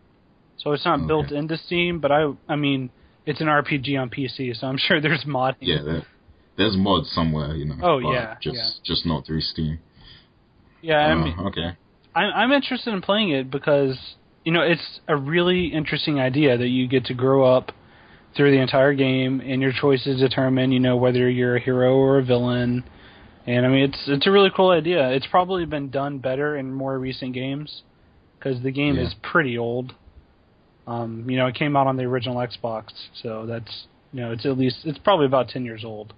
[0.58, 1.08] so it's not okay.
[1.08, 2.00] built into Steam.
[2.00, 2.92] But I, I mean,
[3.26, 5.58] it's an RPG on PC, so I'm sure there's modding.
[5.62, 6.04] Yeah, there,
[6.56, 7.78] there's mods somewhere, you know.
[7.82, 8.70] Oh yeah, just yeah.
[8.86, 9.80] just not through Steam.
[10.82, 11.78] Yeah, I oh, mean, oh, okay.
[12.16, 13.98] I'm I'm interested in playing it because
[14.44, 17.72] you know it's a really interesting idea that you get to grow up
[18.36, 22.20] through the entire game, and your choices determine you know whether you're a hero or
[22.20, 22.84] a villain
[23.48, 25.10] and I mean, it's it's a really cool idea.
[25.10, 27.82] It's probably been done better in more recent games
[28.38, 29.04] because the game yeah.
[29.04, 29.94] is pretty old.
[30.86, 32.86] Um, you know, it came out on the original Xbox,
[33.22, 36.14] so that's you know, it's at least it's probably about ten years old.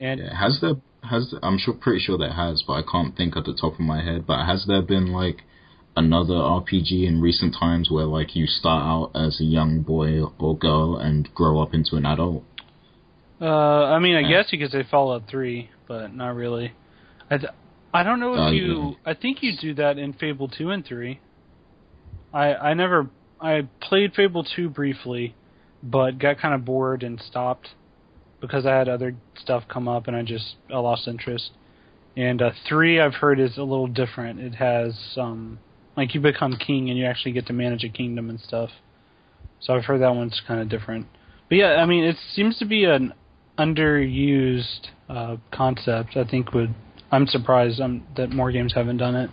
[0.00, 0.74] And yeah, has there
[1.08, 3.80] has I'm sure pretty sure there has, but I can't think at the top of
[3.80, 4.26] my head.
[4.26, 5.42] But has there been like
[5.96, 10.56] another RPG in recent times where like you start out as a young boy or
[10.56, 12.44] girl and grow up into an adult?
[13.40, 16.72] Uh, I mean, I guess you could say Fallout Three, but not really.
[17.30, 17.46] I, d-
[17.92, 18.96] I don't know if Uh, you.
[19.06, 21.20] I think you do that in Fable Two and Three.
[22.32, 23.08] I I never.
[23.40, 25.34] I played Fable Two briefly,
[25.82, 27.70] but got kind of bored and stopped
[28.40, 31.50] because I had other stuff come up and I just I lost interest.
[32.16, 34.40] And uh, three, I've heard, is a little different.
[34.40, 35.58] It has um,
[35.96, 38.70] like you become king and you actually get to manage a kingdom and stuff.
[39.60, 41.06] So I've heard that one's kind of different.
[41.48, 43.12] But yeah, I mean, it seems to be an
[43.58, 46.16] underused uh, concept.
[46.16, 46.74] I think would
[47.12, 49.30] I'm surprised um, that more games haven't done it.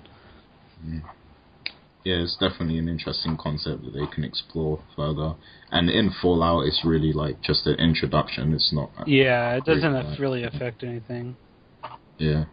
[2.08, 5.36] Yeah, it's definitely an interesting concept that they can explore further.
[5.74, 8.54] And in Fallout, it's really like just an introduction.
[8.54, 8.92] It's not.
[9.06, 11.36] Yeah, it doesn't really affect anything.
[12.18, 12.46] Yeah.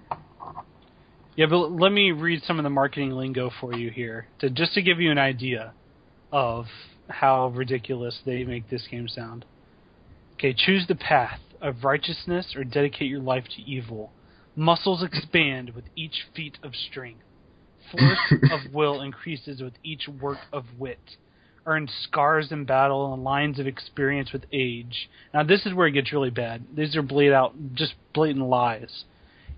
[1.37, 4.75] Yeah, but let me read some of the marketing lingo for you here, to just
[4.75, 5.73] to give you an idea
[6.33, 6.65] of
[7.09, 9.45] how ridiculous they make this game sound.
[10.33, 14.11] Okay, choose the path of righteousness or dedicate your life to evil.
[14.57, 17.21] Muscles expand with each feat of strength.
[17.91, 21.17] Force of will increases with each work of wit.
[21.67, 25.09] Earn scars in battle and lines of experience with age.
[25.33, 26.65] Now this is where it gets really bad.
[26.77, 29.05] These are bleed out just blatant lies.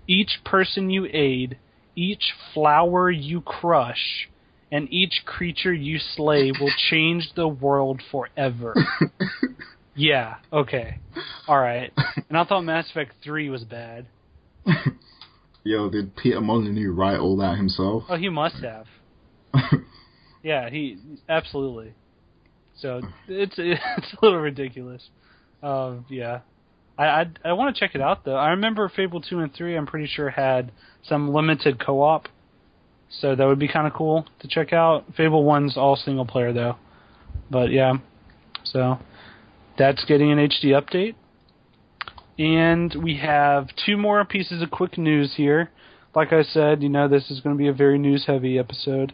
[0.07, 1.57] Each person you aid,
[1.95, 4.29] each flower you crush,
[4.71, 8.73] and each creature you slay will change the world forever.
[9.95, 10.99] yeah, okay.
[11.47, 11.91] Alright.
[12.29, 14.07] And I thought Mass Effect 3 was bad.
[15.67, 18.03] Yo, did Peter Molyneux write all that himself?
[18.09, 18.85] Oh, he must have.
[20.43, 21.93] Yeah, he absolutely.
[22.77, 25.09] So it's it's a little ridiculous.
[25.61, 26.39] Um, yeah,
[26.97, 28.37] I I, I want to check it out though.
[28.37, 29.75] I remember Fable two and three.
[29.75, 30.71] I'm pretty sure had
[31.03, 32.27] some limited co-op,
[33.09, 35.03] so that would be kind of cool to check out.
[35.17, 36.77] Fable one's all single player though,
[37.51, 37.95] but yeah,
[38.63, 38.99] so
[39.77, 41.15] that's getting an HD update.
[42.37, 45.71] And we have two more pieces of quick news here.
[46.15, 49.13] Like I said, you know this is going to be a very news heavy episode.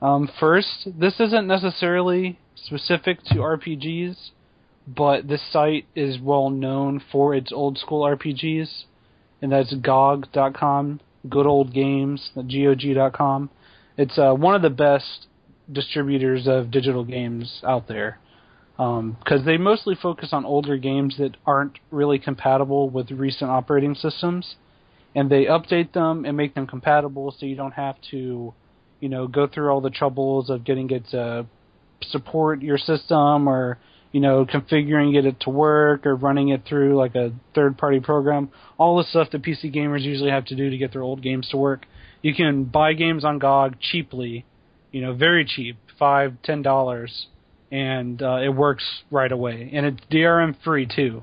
[0.00, 4.30] Um, first, this isn't necessarily specific to RPGs,
[4.86, 8.84] but this site is well known for its old school RPGs,
[9.42, 13.50] and that's GOG.com, Good Old Games, GOG.com.
[13.96, 15.26] It's uh, one of the best
[15.70, 18.18] distributors of digital games out there
[18.78, 23.96] Um, because they mostly focus on older games that aren't really compatible with recent operating
[23.96, 24.54] systems,
[25.16, 28.54] and they update them and make them compatible so you don't have to,
[29.00, 31.46] you know, go through all the troubles of getting it to
[32.02, 33.78] support your system or
[34.12, 38.50] you know configuring it to work or running it through like a third party program.
[38.78, 41.48] All the stuff that pc gamers usually have to do to get their old games
[41.48, 41.86] to work.
[42.22, 44.44] You can buy games on gog cheaply
[44.92, 47.26] you know very cheap five ten dollars
[47.70, 51.22] and uh, it works right away and it's drm free too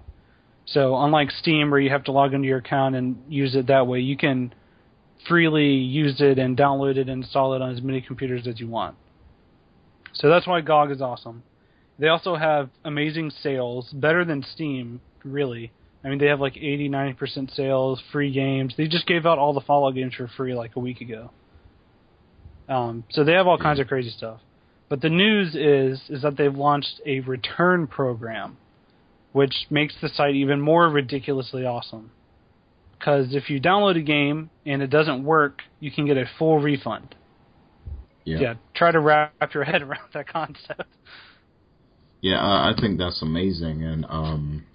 [0.65, 3.87] so unlike steam where you have to log into your account and use it that
[3.87, 4.53] way you can
[5.27, 8.67] freely use it and download it and install it on as many computers as you
[8.67, 8.95] want
[10.15, 11.43] so that's why GOG is awesome.
[11.99, 15.71] They also have amazing sales, better than Steam, really.
[16.03, 18.73] I mean, they have like 80, 90% sales, free games.
[18.77, 21.31] They just gave out all the Fallout games for free like a week ago.
[22.67, 24.39] Um, so they have all kinds of crazy stuff.
[24.89, 28.57] But the news is is that they've launched a return program,
[29.31, 32.11] which makes the site even more ridiculously awesome.
[32.97, 36.59] Because if you download a game and it doesn't work, you can get a full
[36.59, 37.15] refund
[38.23, 38.39] Yeah.
[38.39, 40.85] yeah, try to wrap your head around that concept.
[42.21, 44.65] Yeah, I, I think that's amazing, and um,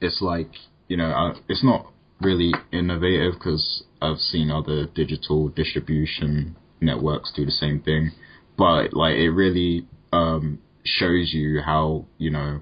[0.00, 0.50] it's like
[0.88, 1.86] you know, uh, it's not
[2.20, 8.10] really innovative because I've seen other digital distribution networks do the same thing,
[8.60, 12.60] but like it really um, shows you how you know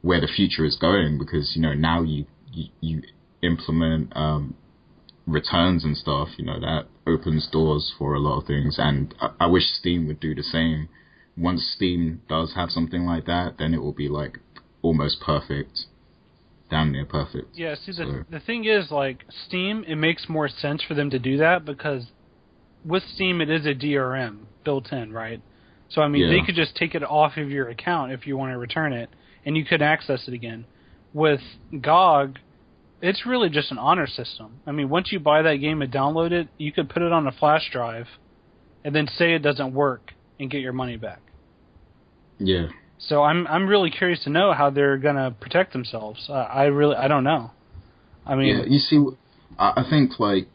[0.00, 3.02] where the future is going because you know now you you, you
[3.42, 4.54] implement um,
[5.26, 8.76] returns and stuff, you know, that opens doors for a lot of things.
[8.78, 10.88] And I, I wish Steam would do the same.
[11.36, 14.38] Once Steam does have something like that, then it will be like
[14.80, 15.80] almost perfect,
[16.70, 17.54] damn near perfect.
[17.54, 21.10] Yeah, see, the So- the thing is, like Steam, it makes more sense for them
[21.10, 22.04] to do that because
[22.84, 25.40] with Steam, it is a DRM built in, right?
[25.90, 28.52] So I mean, they could just take it off of your account if you want
[28.52, 29.10] to return it,
[29.44, 30.64] and you could access it again.
[31.12, 31.40] With
[31.80, 32.38] GOG,
[33.00, 34.60] it's really just an honor system.
[34.66, 37.26] I mean, once you buy that game and download it, you could put it on
[37.26, 38.06] a flash drive,
[38.84, 41.20] and then say it doesn't work and get your money back.
[42.38, 42.66] Yeah,
[42.98, 46.26] So I'm I'm really curious to know how they're gonna protect themselves.
[46.28, 47.52] Uh, I really I don't know.
[48.26, 48.64] I mean, yeah.
[48.66, 49.04] You see,
[49.58, 50.48] I think like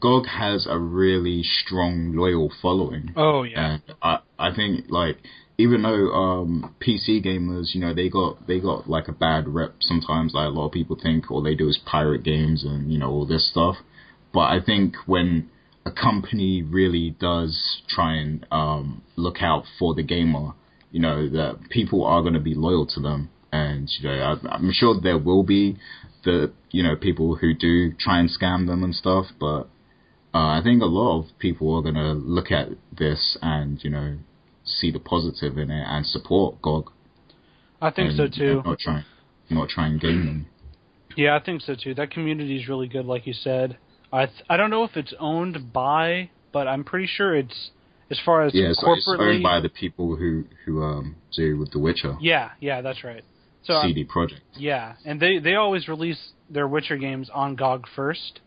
[0.00, 3.12] GOG has a really strong, loyal following.
[3.16, 3.74] Oh yeah.
[3.74, 5.18] And I I think like
[5.58, 9.74] even though um PC gamers, you know, they got they got like a bad rep
[9.80, 10.34] sometimes.
[10.34, 13.10] Like a lot of people think all they do is pirate games and you know
[13.10, 13.76] all this stuff.
[14.32, 15.50] But I think when
[15.84, 20.52] a company really does try and um look out for the gamer,
[20.90, 23.30] you know that people are going to be loyal to them.
[23.52, 25.76] And you know, I, I'm sure there will be
[26.24, 29.68] the you know people who do try and scam them and stuff, but
[30.36, 33.88] uh, I think a lot of people are going to look at this and you
[33.88, 34.18] know
[34.64, 36.92] see the positive in it and support GOG.
[37.80, 38.62] I think and, so too.
[38.64, 39.04] Not try,
[39.48, 40.46] not try and game them.
[41.16, 41.94] Yeah, I think so too.
[41.94, 43.78] That community is really good, like you said.
[44.12, 47.70] I th- I don't know if it's owned by, but I'm pretty sure it's
[48.10, 51.70] as far as yeah, so it's owned by the people who who um do with
[51.70, 52.16] The Witcher.
[52.20, 53.24] yeah, yeah, that's right.
[53.62, 54.40] So CD Projekt.
[54.54, 58.40] Yeah, and they they always release their Witcher games on GOG first,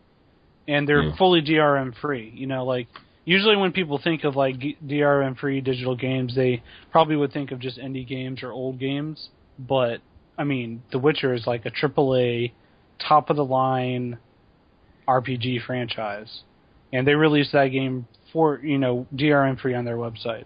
[0.70, 1.16] and they're Yeah.
[1.16, 2.32] fully DRM free.
[2.34, 2.86] You know, like
[3.24, 4.56] usually when people think of like
[4.86, 9.28] DRM free digital games, they probably would think of just indie games or old games.
[9.58, 10.00] But
[10.38, 12.52] I mean, The Witcher is like a AAA,
[12.98, 14.18] top of the line
[15.08, 16.42] RPG franchise,
[16.92, 20.44] and they released that game for you know DRM free on their website.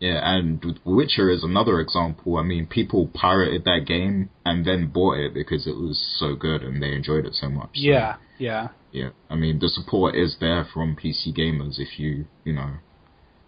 [0.00, 2.36] Yeah, and Witcher is another example.
[2.36, 6.62] I mean, people pirated that game and then bought it because it was so good
[6.64, 7.70] and they enjoyed it so much.
[7.74, 8.68] So, Yeah, yeah.
[8.92, 9.10] Yeah.
[9.30, 12.74] I mean, the support is there from PC gamers if you, you know,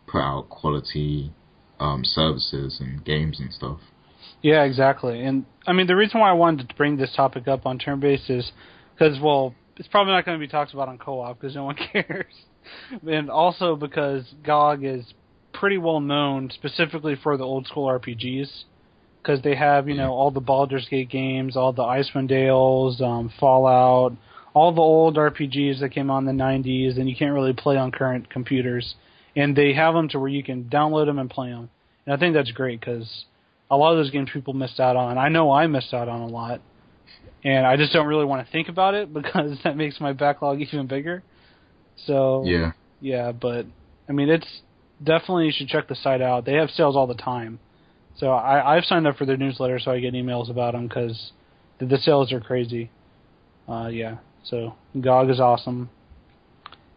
[0.06, 1.32] put out quality
[1.78, 3.80] um, services and games and stuff.
[4.42, 5.22] Yeah, exactly.
[5.22, 8.00] And I mean, the reason why I wanted to bring this topic up on turn
[8.00, 8.52] based is
[8.94, 11.76] because, well, it's probably not going to be talked about on co-op because no one
[11.92, 12.32] cares,
[13.06, 15.04] and also because GOG is
[15.52, 18.64] pretty well known specifically for the old school RPGs
[19.22, 23.32] because they have you know all the Baldur's Gate games, all the Icewind Dales, um,
[23.40, 24.12] Fallout,
[24.54, 27.76] all the old RPGs that came out in the '90s, and you can't really play
[27.76, 28.94] on current computers,
[29.36, 31.68] and they have them to where you can download them and play them,
[32.06, 33.24] and I think that's great because
[33.70, 35.18] a lot of those games people missed out on.
[35.18, 36.60] I know I missed out on a lot,
[37.42, 40.60] and I just don't really want to think about it because that makes my backlog
[40.60, 41.22] even bigger.
[42.06, 42.72] So Yeah.
[43.00, 43.66] yeah, but
[44.08, 44.46] I mean, it's
[45.02, 46.44] definitely you should check the site out.
[46.44, 47.58] They have sales all the time.
[48.16, 51.32] So I, I've signed up for their newsletter so I get emails about them because
[51.80, 52.90] the, the sales are crazy.
[53.68, 55.90] Uh, yeah, so GOG is awesome,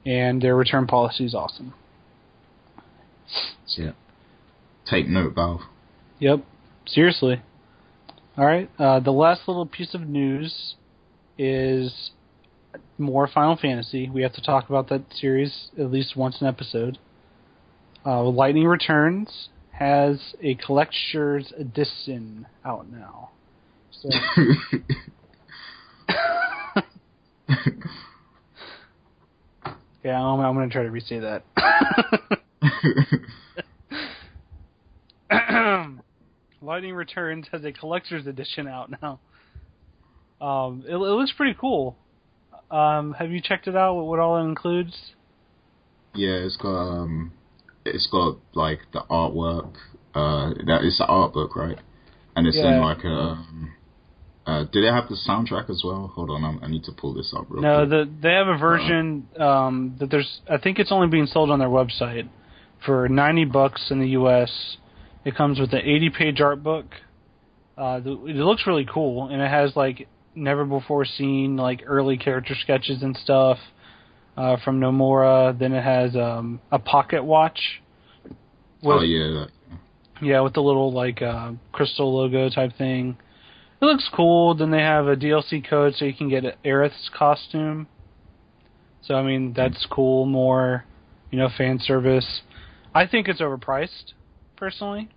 [0.06, 1.74] and their return policy is awesome.
[3.76, 3.92] Yeah.
[4.90, 5.62] Take note, Valve.
[6.20, 6.46] Yep,
[6.86, 7.42] seriously.
[8.38, 10.76] All right, uh, the last little piece of news
[11.38, 12.12] is
[12.98, 14.10] more Final Fantasy.
[14.10, 17.00] We have to talk about that series at least once an episode.
[18.06, 23.32] Uh, Lightning Returns has a collector's edition out now.
[23.92, 24.10] So,
[30.04, 31.44] yeah, I'm, I'm going to try to re-say that.
[36.62, 39.20] Lightning Returns has a collector's edition out now.
[40.42, 41.98] Um, it, it looks pretty cool.
[42.70, 43.96] Um, have you checked it out?
[43.96, 44.96] What, what all it includes?
[46.16, 47.32] yeah, it's got um,
[47.86, 49.74] it's got like the artwork.
[50.16, 51.78] Uh, that is the art book, right?
[52.36, 52.76] And it's Yeah.
[52.76, 53.08] in like a.
[53.08, 53.74] Um,
[54.48, 56.12] uh, do they have the soundtrack as well?
[56.16, 57.90] Hold on, I'm, I need to pull this up real No, quick.
[57.90, 60.42] the, they have a version um, that there's.
[60.50, 62.28] I think it's only being sold on their website
[62.86, 64.78] for ninety bucks in the U.S.
[65.26, 66.86] It comes with an eighty-page art book.
[67.78, 72.18] Uh, the, it looks really cool, and it has like never before seen like early
[72.18, 73.58] character sketches and stuff
[74.38, 75.58] uh, from Nomura.
[75.60, 77.60] Then it has um, a pocket watch.
[78.84, 79.48] oh yeah, that,
[80.22, 83.18] Yeah, with the little like uh, crystal logo type thing.
[83.82, 84.56] It looks cool.
[84.56, 87.88] Then they have a DLC code so you can get Aerith's costume.
[89.04, 90.26] So I mean that's cool.
[90.26, 90.86] More,
[91.32, 92.42] you know, fan service.
[92.94, 94.14] I think it's overpriced,
[94.56, 95.10] personally.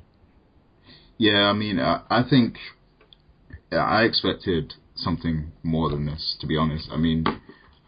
[1.16, 2.56] Yeah, I mean, I, I think
[3.72, 6.36] yeah, I expected something more than this.
[6.40, 7.24] To be honest, I mean,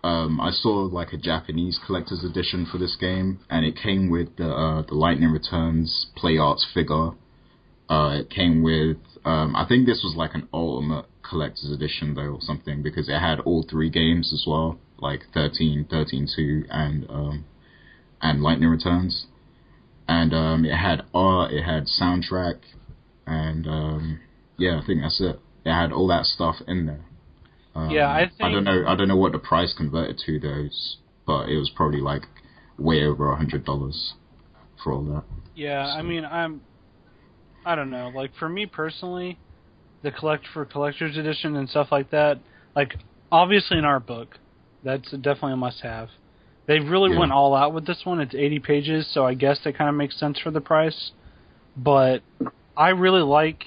[0.05, 4.37] um, I saw like a Japanese collector's edition for this game, and it came with
[4.37, 7.11] the uh, the Lightning Returns Play Arts figure.
[7.89, 12.35] Uh, it came with, um, I think this was like an ultimate collector's edition though,
[12.35, 17.45] or something, because it had all three games as well, like 13, 13-2, and um,
[18.21, 19.27] and Lightning Returns.
[20.09, 22.61] And um, it had art, it had soundtrack,
[23.27, 24.21] and um,
[24.59, 25.39] yeah, I think that's it.
[25.65, 27.05] It had all that stuff in there.
[27.75, 28.85] Um, Yeah, I I don't know.
[28.87, 30.97] I don't know what the price converted to those,
[31.27, 32.25] but it was probably like
[32.79, 34.15] way over a hundred dollars
[34.83, 35.25] for all that.
[35.55, 36.63] Yeah, I mean I'm.
[37.65, 38.11] I don't know.
[38.15, 39.39] Like for me personally,
[40.03, 42.39] the collect for collector's edition and stuff like that.
[42.75, 42.97] Like
[43.31, 44.37] obviously an art book,
[44.83, 46.09] that's definitely a must-have.
[46.67, 47.19] They really Yeah.
[47.19, 48.21] went all out with this one.
[48.21, 51.13] It's 80 pages, so I guess that kind of makes sense for the price.
[51.77, 52.23] But
[52.77, 53.65] I really like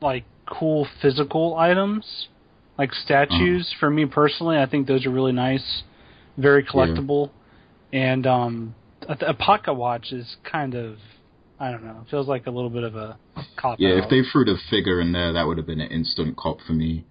[0.00, 2.28] like cool physical items,
[2.78, 3.72] like statues.
[3.80, 5.82] For me personally, I think those are really nice,
[6.36, 7.30] very collectible.
[7.92, 8.74] And um,
[9.08, 10.98] a, a pocket watch is kind of,
[11.58, 13.18] I don't know, it feels like a little bit of a
[13.56, 14.04] cop Yeah, out.
[14.04, 16.72] if they threw the figure in there, that would have been an instant cop for
[16.72, 17.06] me.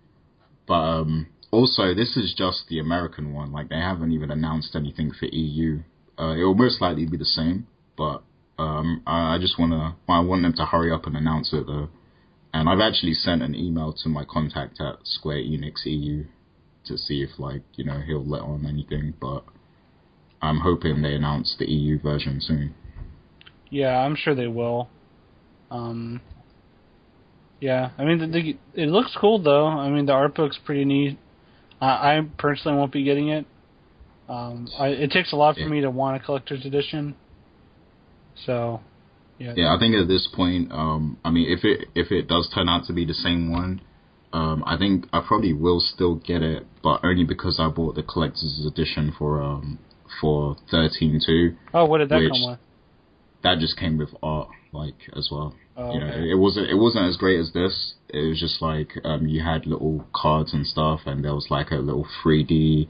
[0.68, 3.52] But um, also, this is just the American one.
[3.52, 5.80] Like they haven't even announced anything for EU.
[6.20, 7.68] Uh, it will most likely be the same,
[7.98, 8.24] but
[8.58, 11.90] um, I, I just wanna, I want them to hurry up and announce it though.
[12.54, 16.26] And I've actually sent an email to my contact at Square Enix EU
[16.86, 19.14] to see if like you know he'll let on anything.
[19.20, 19.44] But
[20.42, 22.76] I'm hoping they announce the EU version soon.
[23.70, 24.90] Yeah, I'm sure they will.
[25.72, 26.22] Um,
[27.60, 29.68] yeah, I mean, the, the, it looks cool though.
[29.68, 31.18] I mean, the art book's pretty neat.
[31.82, 31.88] I,
[32.18, 33.46] I personally won't be getting it.
[34.30, 35.68] Um, I, it takes a lot for Yeah.
[35.68, 37.16] me to want a collector's edition.
[38.46, 38.82] So,
[39.38, 39.54] yeah.
[39.56, 42.68] Yeah, I think at this point, um, I mean, if it if it does turn
[42.70, 43.82] out to be the same one,
[44.34, 48.04] um, I think I probably will still get it, but only because I bought the
[48.04, 49.80] collector's edition for um
[50.22, 51.56] for thirteen two.
[51.74, 52.60] Oh, what did that Which- come with?
[53.46, 55.54] That just came with art, like as well.
[55.78, 56.30] Oh, You know, okay.
[56.32, 57.94] it wasn't it wasn't as great as this.
[58.10, 61.70] It was just like um, you had little cards and stuff, and there was like
[61.72, 62.90] a little three D.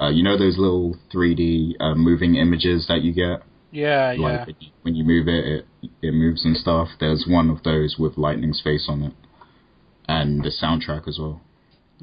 [0.00, 3.42] Uh, you know those little 3D uh, moving images that you get
[3.72, 4.18] yeah, yeah.
[4.28, 6.88] like when you- when you move it, it it moves and stuff.
[7.00, 9.14] There's one of those with Lightning's face on it,
[10.06, 11.40] and the soundtrack as well.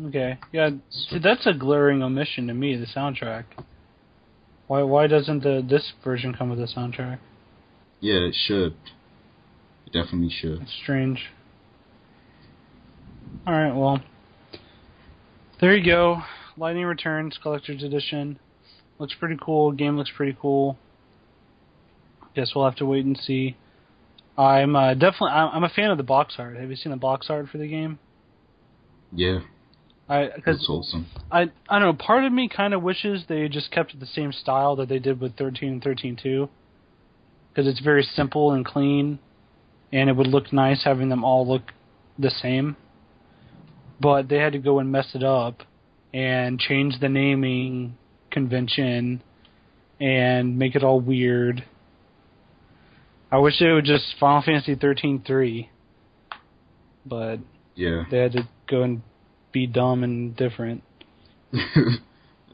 [0.08, 0.72] Okay, yeah.
[0.90, 2.76] See, that's a glaring omission to me.
[2.76, 3.46] The soundtrack.
[4.68, 4.82] Why?
[4.82, 7.20] Why doesn't the this version come with a soundtrack?
[8.04, 8.74] Yeah, it should.
[9.86, 10.64] It definitely should.
[10.64, 11.22] It's strange.
[13.48, 14.02] All right, well,
[15.62, 16.22] there you go.
[16.58, 18.40] Lightning Returns Collector's Edition.
[19.00, 19.72] Looks pretty cool.
[19.72, 20.78] Game looks pretty cool.
[22.36, 23.56] Guess we'll have to wait and see.
[24.38, 25.30] I'm uh, definitely.
[25.30, 26.58] I'm, I'm a fan of the box art.
[26.58, 28.00] Have you seen the box art for the game?
[29.14, 29.40] Yeah,
[30.10, 31.06] I that's because awesome.
[31.32, 32.06] I I don't know.
[32.06, 35.22] Part of me kind of wishes they just kept the same style that they did
[35.22, 36.50] with 13 and 13 2,
[37.54, 39.20] because it's very simple and clean,
[39.92, 41.72] and it would look nice having them all look
[42.18, 42.76] the same.
[44.00, 45.62] But they had to go and mess it up,
[46.14, 47.98] and change the naming
[48.32, 49.22] convention,
[50.00, 51.64] and make it all weird.
[53.32, 55.70] I wish it would just Final Fantasy 13 3,
[57.06, 57.38] but
[57.76, 59.02] Yeah, they had to go and
[59.52, 60.84] be dumb and different.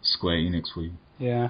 [0.01, 0.91] Square Enix you.
[1.17, 1.49] Yeah.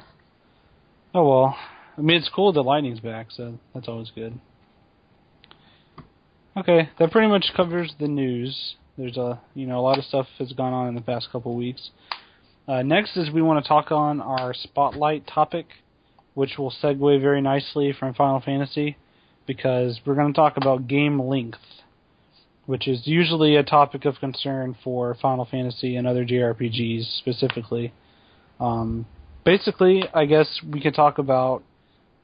[1.13, 1.57] Oh well.
[1.99, 4.39] I mean, it's cool the Lightning's back, so that's always good.
[6.55, 8.75] Okay, that pretty much covers the news.
[8.97, 11.55] There's a you know a lot of stuff has gone on in the past couple
[11.55, 11.89] weeks.
[12.69, 15.65] Uh, next is we want to talk on our spotlight topic,
[16.35, 18.95] which will segue very nicely from Final Fantasy,
[19.45, 21.59] because we're going to talk about game length,
[22.65, 27.91] which is usually a topic of concern for Final Fantasy and other JRPGs specifically.
[28.57, 29.05] Um,
[29.43, 31.63] basically, I guess we could talk about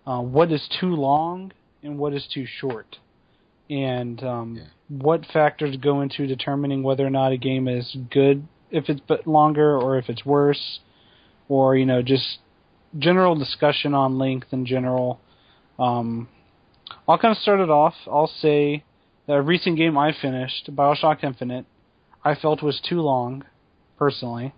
[0.05, 1.51] uh, what is too long
[1.83, 2.97] and what is too short,
[3.69, 4.63] and um, Yeah.
[4.87, 9.25] what factors go into determining whether or not a game is good if it's but
[9.27, 10.79] longer or if it's worse,
[11.49, 12.39] or you know just
[12.97, 15.19] general discussion on length in general.
[15.77, 16.27] Um,
[17.07, 17.95] I'll kind of start it off.
[18.07, 18.83] I'll say
[19.27, 21.65] that a recent game I finished, Bioshock Infinite,
[22.23, 23.43] I felt was too long,
[23.97, 24.53] personally.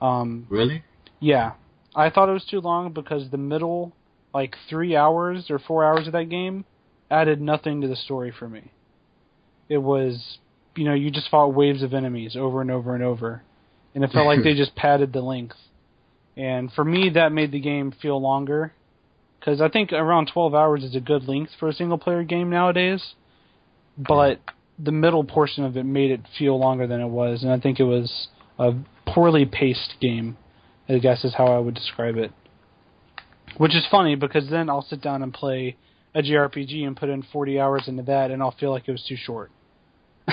[0.00, 0.82] Um, Really?
[1.20, 1.52] yeah,
[1.94, 3.92] I thought it was too long because the middle,
[4.34, 6.64] like three hours or four hours of that game,
[7.10, 8.72] added nothing to the story for me.
[9.68, 10.38] It was,
[10.76, 13.42] you know, you just fought waves of enemies over and over and over,
[13.94, 15.56] and it felt like they just padded the length.
[16.36, 18.72] And for me, that made the game feel longer,
[19.38, 22.50] because I think around 12 hours is a good length for a single player game
[22.50, 23.14] nowadays.
[23.96, 24.40] But
[24.78, 27.78] the middle portion of it made it feel longer than it was, and I think
[27.78, 28.28] it was
[28.58, 28.74] a
[29.06, 30.36] poorly paced game.
[30.88, 32.32] I guess is how I would describe it.
[33.56, 35.76] Which is funny because then I'll sit down and play
[36.14, 39.04] a JRPG and put in 40 hours into that, and I'll feel like it was
[39.08, 39.50] too short.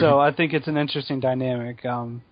[0.00, 1.84] so I think it's an interesting dynamic.
[1.84, 2.22] Um,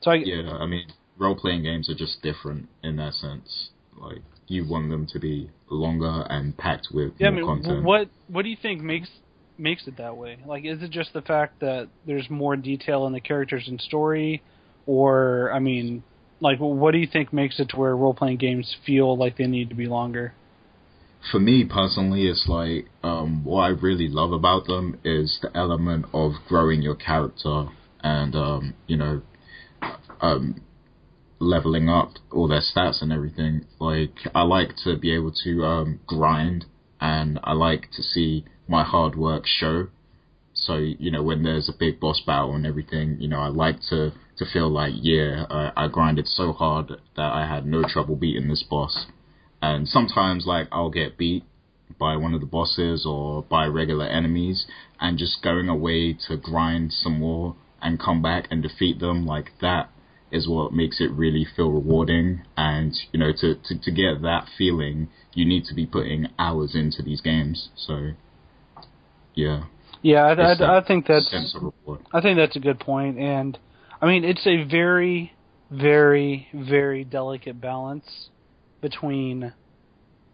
[0.00, 0.86] so I, yeah, I mean,
[1.18, 3.70] role playing games are just different in that sense.
[4.00, 7.84] Like you want them to be longer and packed with yeah, I mean, content.
[7.84, 9.08] what what do you think makes
[9.58, 10.38] makes it that way?
[10.46, 14.42] Like, is it just the fact that there's more detail in the characters and story,
[14.86, 16.04] or I mean,
[16.40, 19.46] like, what do you think makes it to where role playing games feel like they
[19.46, 20.34] need to be longer?
[21.30, 26.06] for me personally, it's like um, what I really love about them is the element
[26.12, 27.66] of growing your character
[28.02, 29.22] and um, you know,
[30.20, 30.62] um,
[31.38, 33.66] leveling up all their stats and everything.
[33.78, 36.66] Like I like to be able to um, grind,
[37.00, 39.88] and I like to see my hard work show.
[40.68, 43.80] So you know when there's a big boss battle and everything, you know I like
[43.88, 48.16] to to feel like yeah I, I grinded so hard that I had no trouble
[48.16, 49.06] beating this boss.
[49.62, 51.44] And sometimes like I'll get beat
[51.98, 54.66] by one of the bosses or by regular enemies,
[55.00, 59.52] and just going away to grind some more and come back and defeat them like
[59.62, 59.88] that
[60.30, 62.42] is what makes it really feel rewarding.
[62.58, 66.74] And you know, to to, to get that feeling, you need to be putting hours
[66.74, 67.70] into these games.
[67.74, 68.10] So,
[69.34, 69.64] yeah.
[70.02, 71.28] Yeah, I, I, I think that's
[72.12, 73.58] I think that's a good point, and
[74.00, 75.32] I mean it's a very,
[75.70, 78.28] very, very delicate balance
[78.80, 79.52] between,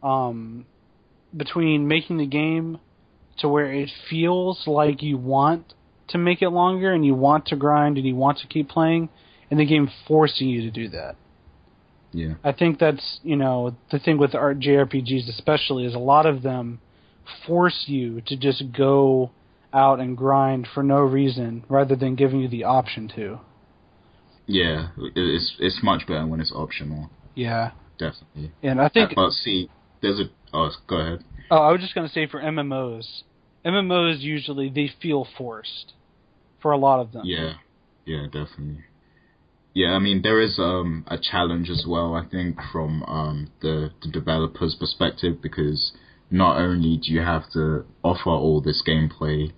[0.02, 0.66] um,
[1.34, 2.78] between making the game
[3.38, 5.72] to where it feels like you want
[6.08, 9.08] to make it longer and you want to grind and you want to keep playing,
[9.50, 11.16] and the game forcing you to do that.
[12.12, 12.34] Yeah.
[12.44, 16.42] I think that's you know the thing with art JRPGs especially is a lot of
[16.42, 16.80] them
[17.46, 19.30] force you to just go
[19.74, 23.40] out and grind for no reason rather than giving you the option to.
[24.46, 27.10] Yeah, it's it's much better when it's optional.
[27.34, 28.52] Yeah, definitely.
[28.62, 29.12] And I think.
[29.12, 29.70] Uh, but see,
[30.02, 30.24] there's a.
[30.52, 31.24] Oh, go ahead.
[31.50, 33.22] Oh, I was just gonna say for MMOs,
[33.64, 35.94] MMOs usually they feel forced
[36.60, 37.22] for a lot of them.
[37.24, 37.54] Yeah,
[38.04, 38.84] yeah, definitely.
[39.72, 42.14] Yeah, I mean there is um, a challenge as well.
[42.14, 45.92] I think from um, the the developer's perspective because
[46.30, 49.52] not only do you have to offer all this gameplay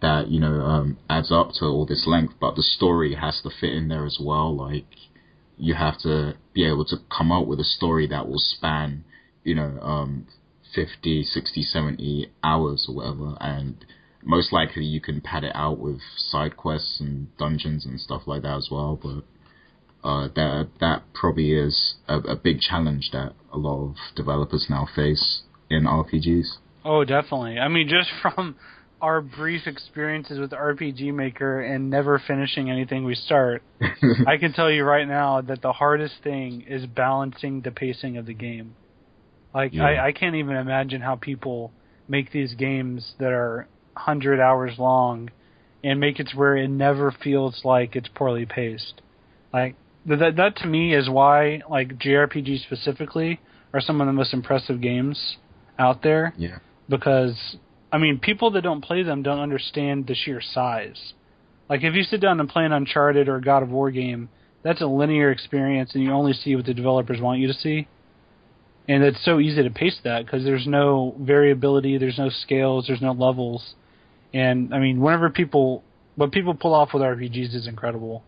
[0.00, 3.50] that you know um, adds up to all this length, but the story has to
[3.50, 4.54] fit in there as well.
[4.54, 4.86] Like
[5.56, 9.04] you have to be able to come up with a story that will span,
[9.42, 10.26] you know, um,
[10.74, 13.84] 50, 60, 70 hours or whatever, and
[14.22, 18.42] most likely you can pad it out with side quests and dungeons and stuff like
[18.42, 18.98] that as well.
[19.00, 19.24] But
[20.08, 24.86] uh, that that probably is a, a big challenge that a lot of developers now
[24.94, 26.58] face in RPGs.
[26.84, 27.58] Oh, definitely.
[27.58, 28.56] I mean, just from
[29.00, 33.62] our brief experiences with RPG Maker and never finishing anything we start,
[34.26, 38.26] I can tell you right now that the hardest thing is balancing the pacing of
[38.26, 38.74] the game.
[39.54, 39.84] Like, yeah.
[39.84, 41.72] I, I can't even imagine how people
[42.08, 45.30] make these games that are 100 hours long
[45.84, 49.00] and make it where it never feels like it's poorly paced.
[49.52, 49.76] Like,
[50.06, 53.40] that, that to me is why, like, JRPGs specifically
[53.72, 55.36] are some of the most impressive games
[55.78, 56.34] out there.
[56.36, 56.58] Yeah.
[56.88, 57.56] Because
[57.90, 61.14] I mean, people that don't play them don't understand the sheer size.
[61.68, 64.28] Like if you sit down and play an Uncharted or a God of War game,
[64.62, 67.86] that's a linear experience, and you only see what the developers want you to see.
[68.88, 73.02] And it's so easy to pace that because there's no variability, there's no scales, there's
[73.02, 73.74] no levels.
[74.32, 75.82] And I mean, whenever people,
[76.16, 78.22] what people pull off with RPGs is incredible.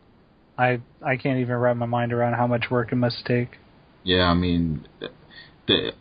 [0.59, 3.57] I I can't even wrap my mind around how much work it must take.
[4.05, 4.87] Yeah, I mean,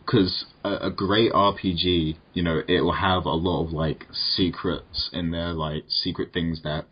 [0.04, 5.10] because a, a, great RPG, you know, it will have a lot of like secrets
[5.12, 6.86] in there, like secret things that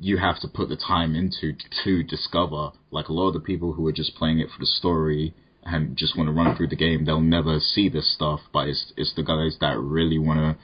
[0.00, 1.54] you have to put the time into
[1.84, 2.72] to discover.
[2.90, 5.96] Like a lot of the people who are just playing it for the story and
[5.96, 8.40] just want to run through the game, they'll never see this stuff.
[8.52, 10.58] But it's it's the guys that really want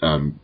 [0.00, 0.40] to um,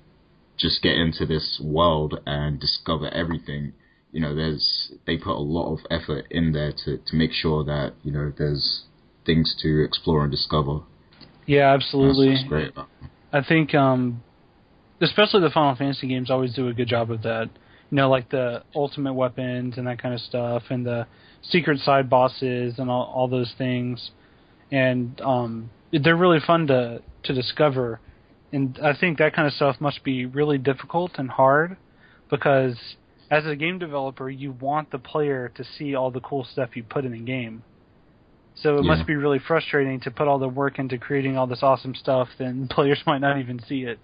[0.58, 3.72] just get into this world and discover everything.
[4.10, 7.64] You know, there's they put a lot of effort in there to to make sure
[7.64, 8.84] that you know there's
[9.24, 10.80] things to explore and discover.
[11.46, 12.30] Yeah, absolutely.
[12.30, 12.72] That's, great.
[13.32, 14.22] I think, um,
[15.00, 17.50] especially the Final Fantasy games, always do a good job of that.
[17.90, 21.06] You know, like the ultimate weapons and that kind of stuff, and the
[21.42, 24.10] secret side bosses and all, all those things.
[24.70, 28.00] And um, they're really fun to to discover.
[28.52, 31.76] And I think that kind of stuff must be really difficult and hard
[32.30, 32.76] because
[33.30, 36.82] as a game developer, you want the player to see all the cool stuff you
[36.82, 37.62] put in the game.
[38.54, 38.94] So it yeah.
[38.94, 42.28] must be really frustrating to put all the work into creating all this awesome stuff,
[42.38, 43.98] then players might not even see it.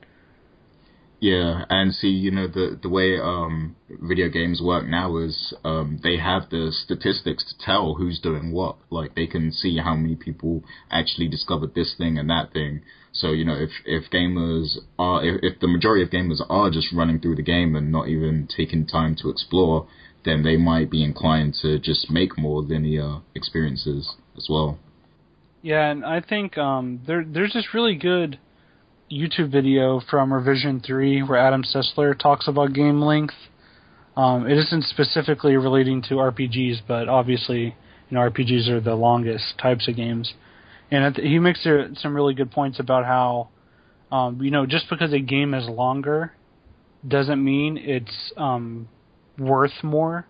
[1.20, 5.98] Yeah, and see, you know, the the way um, video games work now is um,
[6.04, 8.76] they have the statistics to tell who's doing what.
[8.88, 12.82] Like they can see how many people actually discovered this thing and that thing.
[13.10, 16.92] So you know, if if gamers are if, if the majority of gamers are just
[16.92, 19.88] running through the game and not even taking time to explore,
[20.24, 24.78] then they might be inclined to just make more linear experiences as well.
[25.62, 28.38] Yeah, and I think um, there there's this really good
[29.10, 33.34] YouTube video from Revision Three where Adam Sessler talks about game length.
[34.16, 37.76] Um, it isn't specifically relating to RPGs, but obviously,
[38.08, 40.32] you know, RPGs are the longest types of games,
[40.90, 43.48] and he makes some really good points about how,
[44.10, 46.32] um, you know, just because a game is longer,
[47.06, 48.88] doesn't mean it's um,
[49.38, 50.26] worth more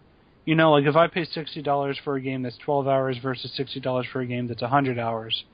[0.49, 3.53] You know, like if I pay sixty dollars for a game that's twelve hours versus
[3.55, 5.45] sixty dollars for a game that's a hundred hours,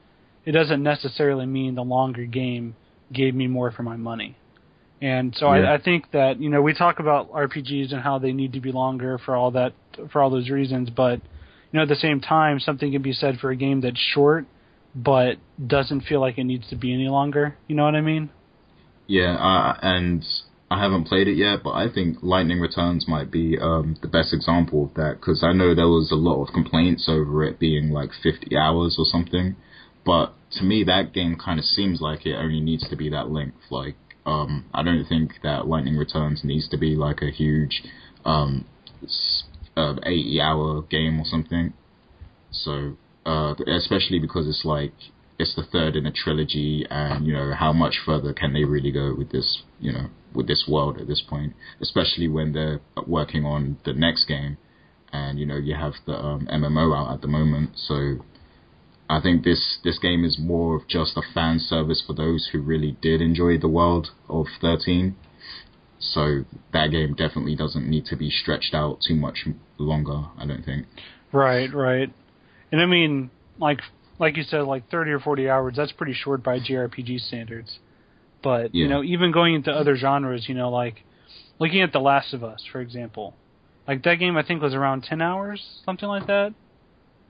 [0.44, 2.76] it doesn't necessarily mean the longer game
[3.12, 4.36] gave me more for my money.
[5.02, 5.62] And so yeah.
[5.62, 8.60] I, I think that you know we talk about RPGs and how they need to
[8.60, 9.72] be longer for all that
[10.12, 11.20] for all those reasons, but
[11.72, 14.46] you know at the same time something can be said for a game that's short
[14.94, 17.56] but doesn't feel like it needs to be any longer.
[17.66, 18.30] You know what I mean?
[19.08, 20.24] Yeah, uh, and
[20.74, 24.34] I haven't played it yet, but I think Lightning Returns might be um, the best
[24.34, 27.90] example of that because I know there was a lot of complaints over it being
[27.90, 29.54] like 50 hours or something.
[30.04, 33.30] But to me, that game kind of seems like it only needs to be that
[33.30, 33.70] length.
[33.70, 33.94] Like,
[34.26, 37.84] um, I don't think that Lightning Returns needs to be like a huge
[38.24, 38.64] um,
[39.76, 41.72] uh, 80 hour game or something.
[42.50, 44.94] So, uh, especially because it's like
[45.38, 48.92] it's the third in a trilogy, and you know how much further can they really
[48.92, 53.44] go with this, you know, with this world at this point, especially when they're working
[53.44, 54.56] on the next game,
[55.12, 58.18] and you know you have the um, MMO out at the moment, so.
[59.06, 62.62] I think this this game is more of just a fan service for those who
[62.62, 65.14] really did enjoy the world of 13.
[65.98, 70.24] So that game definitely doesn't need to be stretched out too much longer.
[70.38, 70.86] I don't think.
[71.32, 72.12] Right, right.
[72.72, 73.80] And I mean, like
[74.18, 77.78] like you said, like 30 or 40 hours, that's pretty short by JRPG standards.
[78.42, 78.82] But, yeah.
[78.82, 81.04] you know, even going into other genres, you know, like
[81.58, 83.34] looking at The Last of Us, for example.
[83.86, 86.54] Like that game I think was around 10 hours, something like that.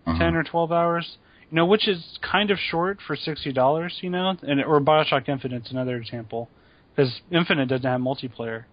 [0.07, 0.18] Uh-huh.
[0.18, 1.18] 10 or 12 hours.
[1.51, 5.70] You know, which is kind of short for $60, you know, and or BioShock Infinite's
[5.70, 6.49] another example
[6.97, 8.64] cuz Infinite doesn't have multiplayer.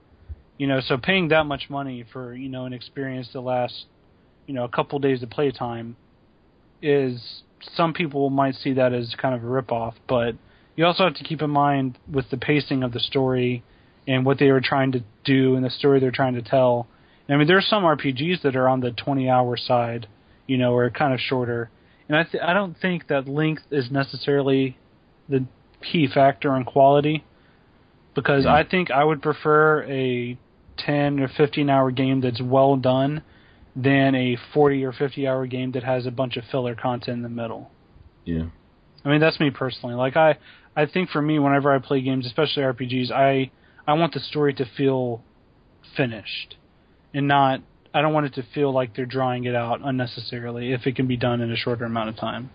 [0.57, 3.85] You know, so paying that much money for, you know, an experience that lasts,
[4.47, 5.95] you know, a couple days of playtime
[6.81, 7.43] is
[7.75, 10.35] some people might see that as kind of a ripoff, but
[10.75, 13.63] you also have to keep in mind with the pacing of the story
[14.07, 16.87] and what they were trying to do and the story they're trying to tell.
[17.29, 20.07] I mean, there's some RPGs that are on the 20 hour side,
[20.47, 21.69] you know, or kind of shorter.
[22.09, 24.77] And I th- I don't think that length is necessarily
[25.29, 25.45] the
[25.81, 27.23] key factor in quality
[28.15, 28.53] because yeah.
[28.53, 30.37] I think I would prefer a
[30.79, 33.23] 10 or 15 hour game that's well done
[33.75, 37.23] than a 40 or 50 hour game that has a bunch of filler content in
[37.23, 37.71] the middle.
[38.25, 38.45] Yeah.
[39.03, 39.95] I mean, that's me personally.
[39.95, 40.37] Like I
[40.75, 43.51] I think for me whenever I play games, especially RPGs, I
[43.87, 45.23] I want the story to feel
[45.95, 46.55] finished
[47.13, 47.61] and not
[47.93, 51.07] I don't want it to feel like they're drawing it out unnecessarily if it can
[51.07, 52.49] be done in a shorter amount of time.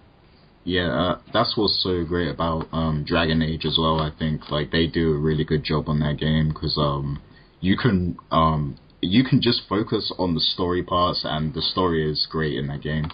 [0.65, 4.01] Yeah, uh, that's what's so great about um, Dragon Age as well.
[4.01, 7.23] I think like they do a really good job on that game because um,
[7.61, 8.77] you can um,
[9.07, 12.83] you can just focus on the story parts, and the story is great in that
[12.83, 13.11] game.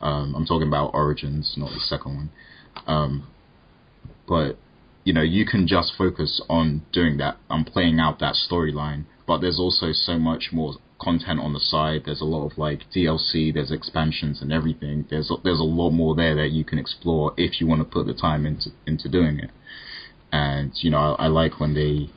[0.00, 2.30] Um, I'm talking about Origins, not the second one.
[2.86, 3.26] Um,
[4.26, 4.58] but
[5.04, 9.04] you know, you can just focus on doing that, and playing out that storyline.
[9.26, 12.02] But there's also so much more content on the side.
[12.04, 15.06] There's a lot of like DLC, there's expansions and everything.
[15.10, 17.84] There's a, there's a lot more there that you can explore if you want to
[17.84, 19.50] put the time into into doing it.
[20.32, 22.10] And you know, I, I like when they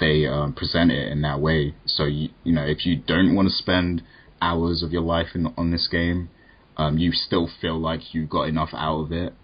[0.00, 1.74] they um, present it in that way.
[1.86, 4.02] So you you know if you don't want to spend
[4.42, 6.30] hours of your life in, on this game,
[6.76, 9.34] um, you still feel like you got enough out of it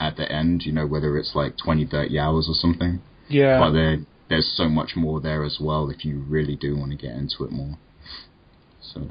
[0.00, 0.62] at the end.
[0.64, 3.00] You know whether it's like 20, 30 hours or something.
[3.28, 3.60] Yeah.
[3.60, 3.98] But there
[4.28, 7.44] there's so much more there as well if you really do want to get into
[7.44, 7.78] it more.
[8.80, 9.02] So.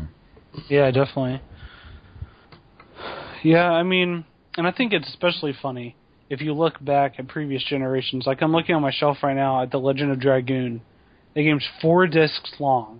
[0.70, 1.42] Yeah, definitely.
[3.44, 4.26] Yeah, I mean,
[4.58, 5.96] and I think it's especially funny
[6.30, 9.64] if you look back at previous generations, like I'm looking on my shelf right now
[9.64, 10.82] at The Legend of Dragoon.
[11.34, 13.00] The game's four discs long,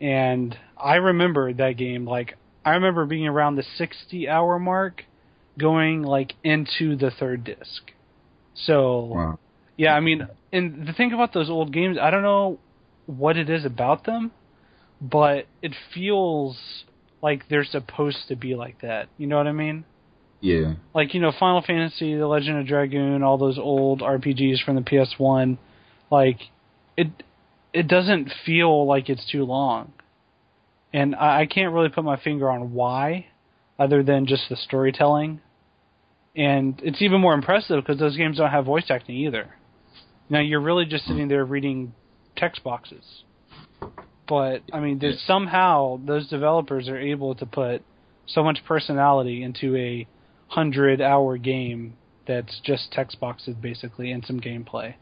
[0.00, 2.06] and I remember that game.
[2.06, 5.04] Like I remember being around the 60 hour mark,
[5.58, 7.92] going like into the third disc.
[8.54, 9.38] So, wow.
[9.76, 12.58] yeah, I mean, and the thing about those old games, I don't know
[13.06, 14.32] what it is about them,
[15.00, 16.56] but it feels
[17.22, 19.08] like they're supposed to be like that.
[19.18, 19.84] You know what I mean?
[20.44, 20.74] Yeah.
[20.94, 24.82] Like, you know, Final Fantasy, The Legend of Dragoon, all those old RPGs from the
[24.82, 25.56] PS1,
[26.10, 26.38] like
[26.98, 27.08] it
[27.72, 29.94] it doesn't feel like it's too long.
[30.92, 33.28] And I, I can't really put my finger on why,
[33.78, 35.40] other than just the storytelling.
[36.36, 39.48] And it's even more impressive because those games don't have voice acting either.
[40.28, 41.94] Now you're really just sitting there reading
[42.36, 43.24] text boxes.
[44.28, 47.82] But I mean, somehow those developers are able to put
[48.26, 50.06] so much personality into a
[50.48, 54.94] hundred hour game that's just text boxes basically and some gameplay.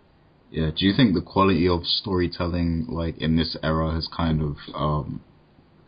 [0.51, 0.71] Yeah.
[0.77, 5.23] Do you think the quality of storytelling, like in this era, has kind of um,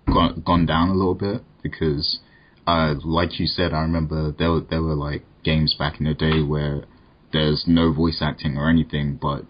[0.07, 1.43] gone gone down a little bit?
[1.63, 2.21] Because,
[2.67, 6.15] uh, like you said, I remember there were, there were like games back in the
[6.15, 6.85] day where
[7.33, 9.43] there's no voice acting or anything, but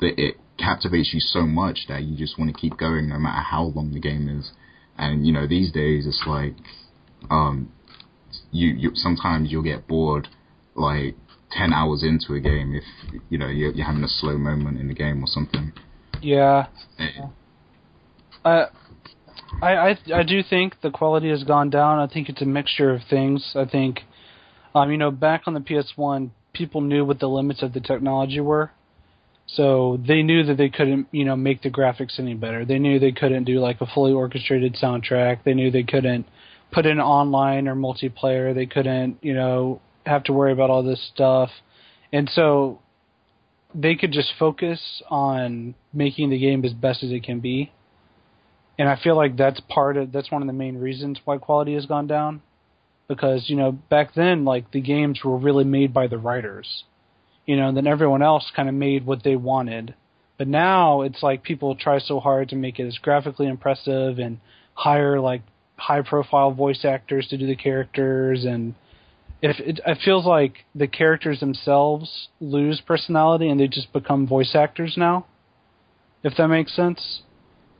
[0.00, 3.42] the, it captivates you so much that you just want to keep going no matter
[3.42, 4.52] how long the game is.
[4.98, 6.56] And you know, these days it's like,
[7.30, 7.72] um,
[8.50, 10.28] you, you sometimes you'll get bored
[10.74, 11.16] like
[11.50, 14.88] ten hours into a game if you know you're, you're having a slow moment in
[14.88, 15.72] the game or something.
[16.20, 16.66] Yeah.
[16.98, 17.26] Eh,
[18.44, 18.66] I,
[19.62, 21.98] I I I do think the quality has gone down.
[21.98, 23.52] I think it's a mixture of things.
[23.54, 24.00] I think,
[24.74, 28.40] um, you know, back on the PS1, people knew what the limits of the technology
[28.40, 28.70] were,
[29.46, 32.64] so they knew that they couldn't, you know, make the graphics any better.
[32.64, 35.44] They knew they couldn't do like a fully orchestrated soundtrack.
[35.44, 36.26] They knew they couldn't
[36.72, 38.54] put in online or multiplayer.
[38.54, 41.50] They couldn't, you know, have to worry about all this stuff,
[42.12, 42.80] and so
[43.74, 47.72] they could just focus on making the game as best as it can be.
[48.78, 51.74] And I feel like that's part of that's one of the main reasons why quality
[51.74, 52.42] has gone down.
[53.08, 56.84] Because you know back then like the games were really made by the writers
[57.48, 59.94] you know and then everyone else kind of made what they wanted.
[60.36, 64.38] But now it's like people try so hard to make it as graphically impressive and
[64.74, 65.42] hire like
[65.78, 68.74] high profile voice actors to do the characters and
[69.40, 74.54] if it, it feels like the characters themselves lose personality and they just become voice
[74.54, 75.24] actors now
[76.24, 77.22] if that makes sense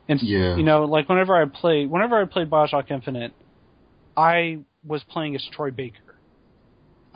[0.09, 0.57] and Yeah.
[0.57, 3.33] you know, like whenever I played, whenever I played Bioshock Infinite,
[4.17, 5.99] I was playing as Troy Baker.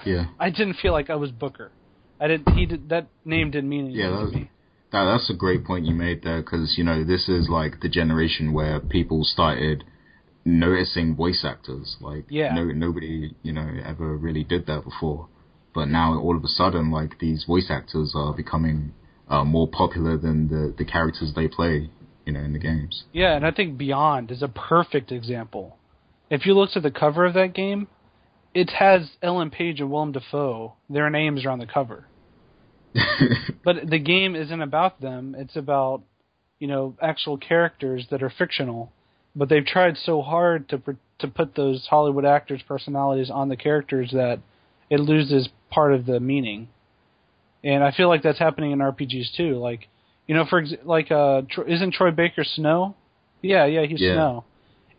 [0.05, 0.27] yeah.
[0.39, 1.73] I didn't feel like I was Booker.
[2.21, 2.51] I didn't.
[2.51, 4.51] He did that name didn't mean anything Yeah, to me.
[4.93, 7.89] That, that's a great point you made there because you know this is like the
[7.89, 9.85] generation where people started
[10.45, 11.97] noticing voice actors.
[12.01, 12.55] Like Yeah.
[12.55, 15.29] no nobody you know ever really did that before,
[15.75, 18.93] but now all of a sudden like these voice actors are becoming
[19.29, 21.91] uh, more popular than the the characters they play.
[22.27, 23.05] You know in the games.
[23.13, 25.77] Yeah, and I think Beyond is a perfect example.
[26.31, 27.89] If you look at the cover of that game,
[28.55, 30.75] it has Ellen Page and Willem Dafoe.
[30.89, 32.07] Their names are on the cover.
[33.65, 35.35] But the game isn't about them.
[35.39, 36.03] It's about,
[36.59, 38.93] you know, actual characters that are fictional.
[39.35, 40.83] But they've tried so hard to
[41.23, 44.41] to put those Hollywood actors' personalities on the characters that
[44.91, 46.69] it loses part of the meaning.
[47.65, 49.57] And I feel like that's happening in RPGs too.
[49.57, 49.89] Like,
[50.27, 52.97] you know, for ex- like, uh, isn't Troy Baker Snow?
[53.41, 54.15] Yeah, yeah, he's Yeah.
[54.15, 54.45] Snow.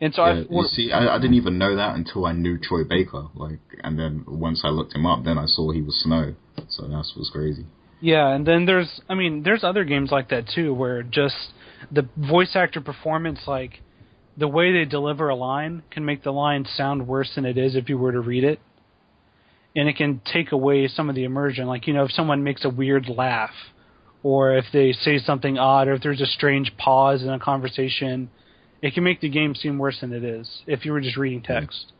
[0.01, 2.57] And so Yeah, I, you see, I, I didn't even know that until I knew
[2.57, 3.27] Troy Baker.
[3.35, 6.35] Like, and then once I looked him up, then I saw he was Snow.
[6.69, 7.65] So that was crazy.
[8.01, 11.35] Yeah, and then there's I mean, there's other games like that too where just
[11.91, 13.79] the voice actor performance like
[14.37, 17.75] the way they deliver a line can make the line sound worse than it is
[17.75, 18.59] if you were to read it.
[19.75, 21.67] And it can take away some of the immersion.
[21.67, 23.53] Like, you know, if someone makes a weird laugh
[24.21, 28.29] or if they say something odd or if there's a strange pause in a conversation,
[28.81, 31.41] it can make the game seem worse than it is if you were just reading
[31.41, 31.91] text.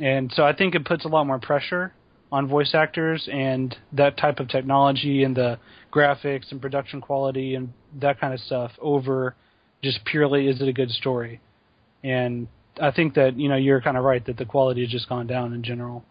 [0.00, 1.92] And so I think it puts a lot more pressure
[2.30, 5.58] on voice actors and that type of technology and the
[5.92, 9.34] graphics and production quality and that kind of stuff over
[9.82, 11.40] just purely is it a good story.
[12.02, 12.48] And
[12.80, 15.26] I think that, you know, you're kind of right that the quality has just gone
[15.26, 16.04] down in general.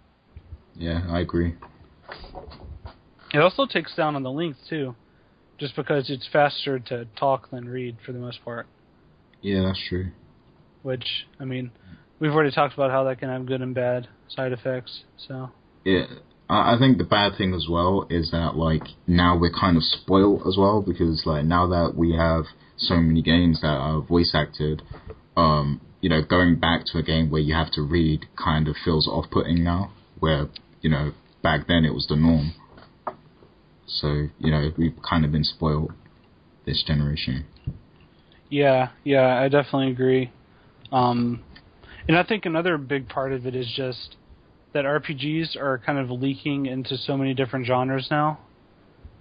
[0.75, 1.55] Yeah, I agree.
[3.33, 4.95] It also takes down on the length too,
[5.57, 8.67] just because it's faster to talk than read for the most part.
[9.41, 10.11] Yeah, that's true.
[10.83, 11.71] Which I mean,
[12.19, 15.03] we've already talked about how that can have good and bad side effects.
[15.27, 15.51] So
[15.83, 16.05] Yeah,
[16.49, 19.83] I I think the bad thing as well is that like now we're kind of
[19.83, 22.45] spoiled as well because like now that we have
[22.77, 24.81] so many games that are voice acted,
[25.35, 28.75] um, you know, going back to a game where you have to read kind of
[28.83, 29.91] feels off-putting now.
[30.19, 30.47] Where
[30.81, 31.11] you know
[31.43, 32.53] back then it was the norm.
[33.87, 35.93] So you know we've kind of been spoiled
[36.65, 37.45] this generation.
[38.49, 40.31] yeah, yeah, I definitely agree.
[40.91, 41.43] Um,
[42.07, 44.15] and I think another big part of it is just
[44.73, 48.39] that RPGs are kind of leaking into so many different genres now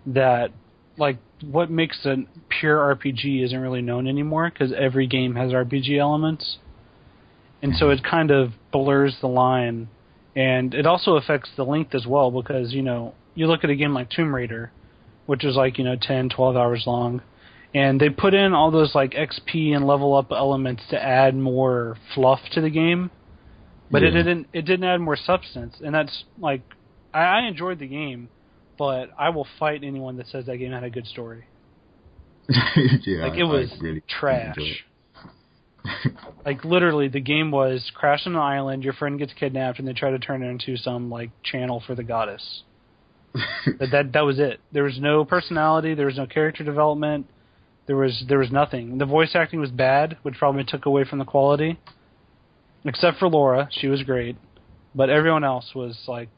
[0.07, 0.51] that
[0.97, 2.17] like what makes a
[2.49, 6.59] pure RPG isn't really known anymore because every game has RPG elements,
[7.63, 9.89] and so it kind of blurs the line,
[10.35, 13.77] and it also affects the length as well because you know you look at a
[13.77, 14.73] game like Tomb Raider,
[15.27, 17.23] which is like you know 10, 12 hours long,
[17.75, 21.99] and they put in all those like XP and level up elements to add more
[22.15, 23.11] fluff to the game,
[23.91, 26.63] but it didn't it didn't add more substance, and that's like
[27.13, 28.31] I, I enjoyed the game,
[28.79, 31.45] but I will fight anyone that says that game had a good story.
[32.49, 34.57] yeah, Like it was really trash.
[34.57, 34.77] it.
[36.45, 39.93] Like literally, the game was crash on an island, your friend gets kidnapped, and they
[39.93, 42.63] try to turn it into some like channel for the goddess.
[43.79, 44.61] That that that was it.
[44.73, 45.95] There was no personality.
[45.95, 47.27] There was no character development.
[47.87, 48.99] There was there was nothing.
[48.99, 51.79] The voice acting was bad, which probably took away from the quality.
[52.85, 54.37] Except for Laura, she was great,
[54.95, 56.29] but everyone else was like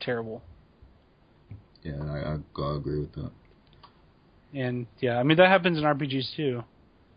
[0.00, 0.42] terrible.
[1.84, 3.30] Yeah, I, I, I agree with that.
[4.52, 6.64] And yeah, I mean that happens in RPGs too.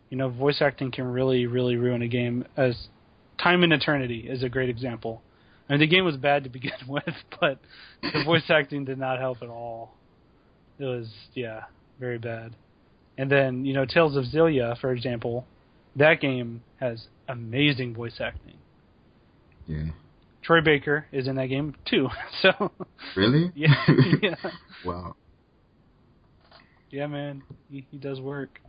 [0.10, 2.46] You know, voice acting can really, really ruin a game.
[2.56, 2.88] As
[3.42, 5.22] Time and Eternity is a great example.
[5.68, 7.04] I mean, the game was bad to begin with,
[7.40, 7.60] but
[8.02, 9.94] the voice acting did not help at all.
[10.80, 11.64] It was, yeah,
[12.00, 12.56] very bad.
[13.18, 15.46] And then, you know, Tales of Xillia, for example,
[15.96, 18.58] that game has amazing voice acting.
[19.66, 19.86] Yeah.
[20.48, 22.08] Troy Baker is in that game too.
[22.42, 22.72] So
[23.16, 23.52] Really?
[23.56, 23.76] yeah,
[24.22, 24.36] yeah,
[24.86, 25.16] Wow.
[26.90, 28.62] yeah, man, he, he does work.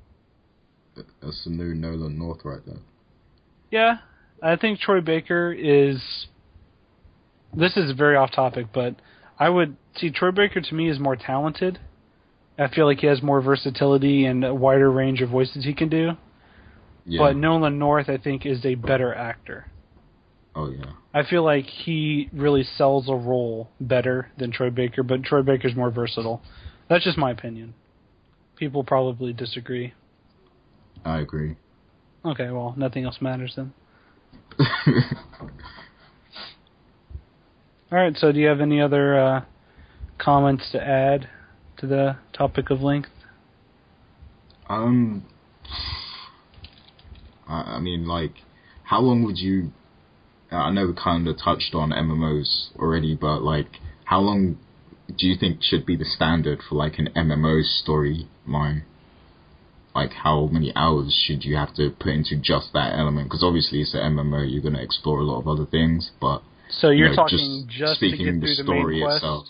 [1.23, 2.81] That's the new Nolan North right there.
[3.71, 3.99] Yeah,
[4.43, 6.27] I think Troy Baker is.
[7.57, 8.97] This is very off topic, but
[9.39, 11.79] I would see Troy Baker to me is more talented.
[12.59, 15.89] I feel like he has more versatility and a wider range of voices he can
[15.89, 16.11] do.
[17.07, 17.21] Yeah.
[17.21, 19.71] But Nolan North, I think, is a better actor.
[20.57, 20.93] oh yeah.
[21.19, 25.75] I feel like he really sells a role better than Troy Baker, but Troy Baker's
[25.75, 26.41] more versatile.
[26.89, 27.75] That's just my opinion.
[28.55, 29.95] People probably disagree.
[31.05, 31.57] I agree.
[32.25, 33.73] Okay, well, nothing else matters then.
[37.91, 39.45] All right, so do you have any other uh,
[40.19, 41.29] comments to add
[41.79, 43.11] to the topic of length?
[44.69, 45.25] um.
[47.49, 48.35] I, I mean, like,
[48.85, 49.73] how long would you?
[50.51, 53.69] I know we kind of touched on MMOs already, but like,
[54.05, 54.59] how long
[55.17, 58.83] do you think should be the standard for like an MMO storyline?
[59.95, 63.27] Like, how many hours should you have to put into just that element?
[63.29, 64.51] Because obviously, it's an MMO.
[64.51, 67.67] You're going to explore a lot of other things, but So you you're know, talking
[67.69, 69.17] just, to speaking get the through the story main quest.
[69.17, 69.47] itself.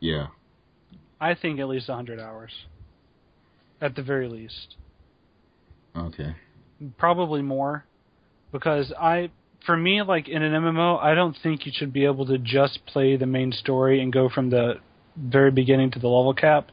[0.00, 0.26] Yeah.
[1.20, 2.50] I think at least 100 hours,
[3.80, 4.76] at the very least.
[5.96, 6.34] Okay.
[6.98, 7.84] probably more
[8.52, 9.30] because I
[9.66, 12.80] for me like in an MMO I don't think you should be able to just
[12.86, 14.74] play the main story and go from the
[15.16, 16.70] very beginning to the level cap.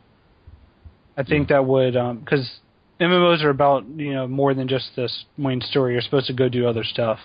[1.17, 2.59] I think that would um cuz
[2.99, 5.93] MMOs are about, you know, more than just this main story.
[5.93, 7.19] You're supposed to go do other stuff.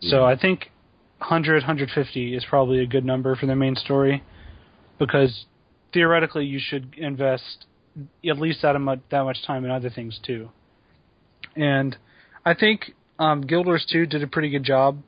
[0.00, 0.24] So Yeah.
[0.24, 0.70] I think
[1.18, 4.22] 100 150 is probably a good number for the main story
[4.98, 5.46] because
[5.92, 7.66] theoretically you should invest
[8.28, 10.50] at least that much that much time in other things too.
[11.56, 11.96] And
[12.44, 14.98] I think um, Guild Wars 2 did a pretty good job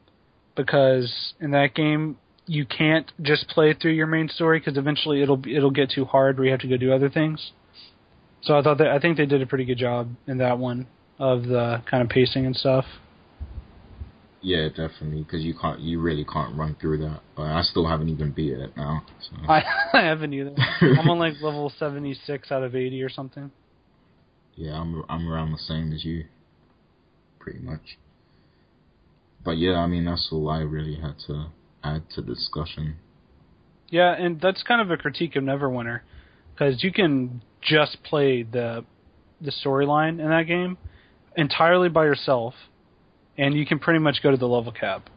[0.57, 5.43] because in that game you can't just play through your main story because eventually it'll
[5.49, 7.53] it'll get too hard where you have to go do other things.
[8.43, 10.87] So I thought that I think they did a pretty good job in that one
[11.19, 12.85] of the kind of pacing and stuff.
[14.43, 17.21] Yeah, definitely, because you can't, you really can't run through that.
[17.35, 19.03] But I still haven't even beat it now.
[19.23, 19.37] So.
[19.49, 19.63] I,
[19.95, 20.55] I haven't either.
[20.83, 23.51] I'm on like level 76 out of 80 or something.
[24.55, 26.25] yeah, I'm I'm around the same as you,
[27.41, 27.97] pretty much.
[29.45, 31.47] But yeah, I mean that's all I really had to
[31.83, 32.97] add to the discussion.
[33.91, 36.01] Yeah, and that's kind of a critique of Neverwinter
[36.53, 38.85] because you can just play the
[39.41, 40.79] the storyline in that game
[41.37, 42.55] entirely by yourself,
[43.37, 45.11] and you can pretty much go to the level cap.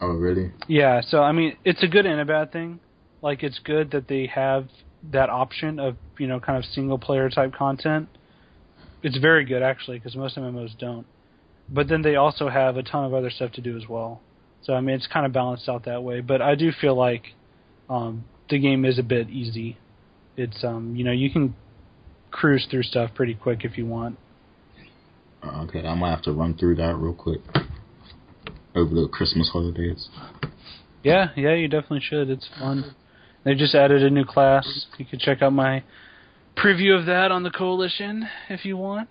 [0.00, 0.52] Oh really?
[0.66, 2.80] Yeah, so I mean, it's a good and a bad thing.
[3.20, 4.68] Like, it's good that they have
[5.10, 8.08] that option of you know kind of single player type content.
[9.02, 11.06] It's very good actually because most MMOs don't.
[11.70, 14.20] But then they also have a ton of other stuff to do as well.
[14.62, 16.20] So I mean, it's kind of balanced out that way.
[16.20, 17.34] But I do feel like
[17.88, 19.78] um, the game is a bit easy.
[20.36, 21.54] It's um, you know you can
[22.30, 24.18] cruise through stuff pretty quick if you want.
[25.42, 27.40] Uh, Okay, I might have to run through that real quick
[28.74, 30.08] over the Christmas holidays.
[31.02, 32.28] Yeah, yeah, you definitely should.
[32.28, 32.94] It's fun.
[33.44, 34.86] They just added a new class.
[34.98, 35.84] You can check out my
[36.56, 39.08] preview of that on the Koalition if you want.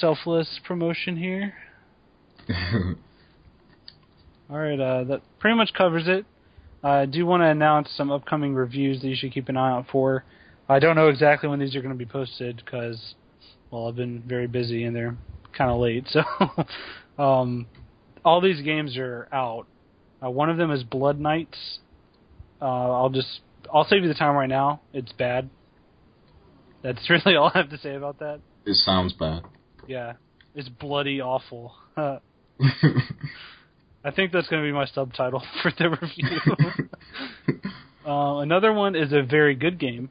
[0.00, 1.54] Selfless promotion here.
[4.50, 6.26] All right, uh, that pretty much covers it.
[6.84, 9.86] I do want to announce some upcoming reviews that you should keep an eye out
[9.90, 10.24] for.
[10.68, 13.14] I don't know exactly when these are going to be posted because,
[13.70, 15.16] well, I've been very busy and they're
[15.56, 16.06] kind of late.
[17.18, 17.66] So, um,
[18.24, 19.66] all these games are out.
[20.24, 21.78] Uh, one of them is Blood Knights.
[22.60, 23.40] Uh, I'll just
[23.72, 24.80] I'll save you the time right now.
[24.92, 25.50] It's bad.
[26.82, 28.40] That's really all I have to say about that.
[28.66, 29.42] it sounds bad.
[29.86, 30.14] Yeah,
[30.54, 31.74] it's bloody awful.
[34.04, 37.60] I think that's going to be my subtitle for the review.
[38.06, 40.10] uh, another one is a very good game.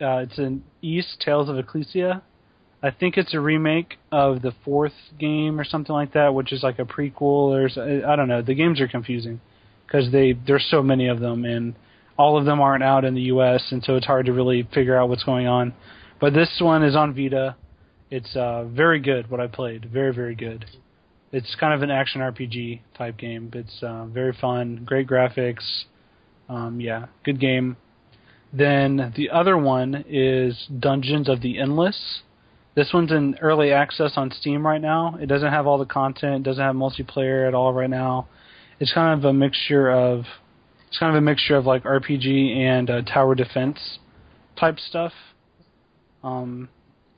[0.00, 2.22] Uh, it's an Ys Tales of Ecclesia.
[2.82, 6.62] I think it's a remake of the fourth game or something like that, which is
[6.62, 7.70] like a prequel or
[8.06, 8.42] I don't know.
[8.42, 9.40] The games are confusing
[9.86, 11.74] because they there's so many of them and
[12.18, 13.64] all of them aren't out in the U.S.
[13.70, 15.72] and so it's hard to really figure out what's going on.
[16.20, 17.56] But this one is on Vita.
[18.14, 19.28] It's uh, very good.
[19.28, 20.66] What I played, very very good.
[21.32, 23.50] It's kind of an action RPG type game.
[23.52, 25.82] It's uh, very fun, great graphics.
[26.48, 27.76] Um, yeah, good game.
[28.52, 32.22] Then the other one is Dungeons of the Endless.
[32.76, 35.18] This one's in early access on Steam right now.
[35.20, 36.36] It doesn't have all the content.
[36.36, 38.28] It doesn't have multiplayer at all right now.
[38.78, 40.20] It's kind of a mixture of
[40.86, 43.98] it's kind of a mixture of like RPG and uh, tower defense
[44.56, 45.12] type stuff.
[46.22, 46.68] Um,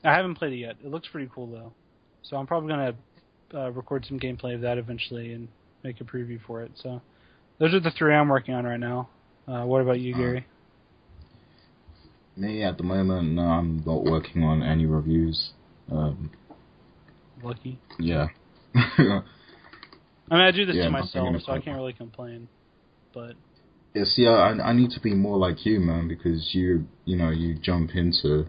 [0.03, 0.75] I haven't played it yet.
[0.83, 1.73] It looks pretty cool though,
[2.23, 2.95] so I'm probably gonna
[3.53, 5.47] uh, record some gameplay of that eventually and
[5.83, 6.71] make a preview for it.
[6.81, 7.01] So
[7.59, 9.09] those are the three I'm working on right now.
[9.47, 10.45] Uh, what about you, Uh, Gary?
[12.35, 15.51] Me at the moment, no, I'm not working on any reviews.
[15.91, 16.29] Um,
[17.41, 17.79] Lucky.
[17.99, 18.27] yeah.
[18.75, 22.47] I mean, I do this Yeah, to myself, so I can't really complain.
[23.13, 23.33] But
[23.95, 27.29] Yeah, see, I, I need to be more like you, man, because you, you know,
[27.29, 28.45] you jump into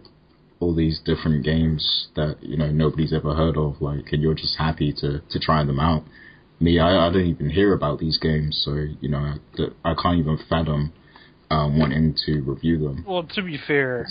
[0.59, 4.57] all these different games that you know nobody's ever heard of, like, and you're just
[4.57, 6.03] happy to to try them out.
[6.59, 10.19] Me, I, I don't even hear about these games, so you know, I, I can't
[10.19, 10.91] even fathom
[11.49, 13.05] um, wanting to review them.
[13.07, 14.05] well, to be fair,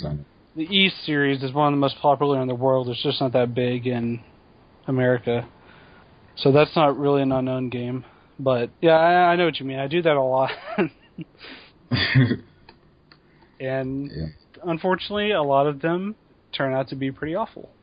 [0.55, 2.89] the Ys series is one of the most popular in the world.
[2.89, 4.21] It's just not that big in
[4.87, 5.47] America,
[6.37, 8.03] so that's not really an unknown game.
[8.39, 9.77] But yeah, I, I know what you mean.
[9.77, 10.49] I do that a lot,
[13.59, 14.25] and yeah.
[14.63, 16.15] unfortunately, a lot of them
[16.55, 17.69] turn out to be pretty awful.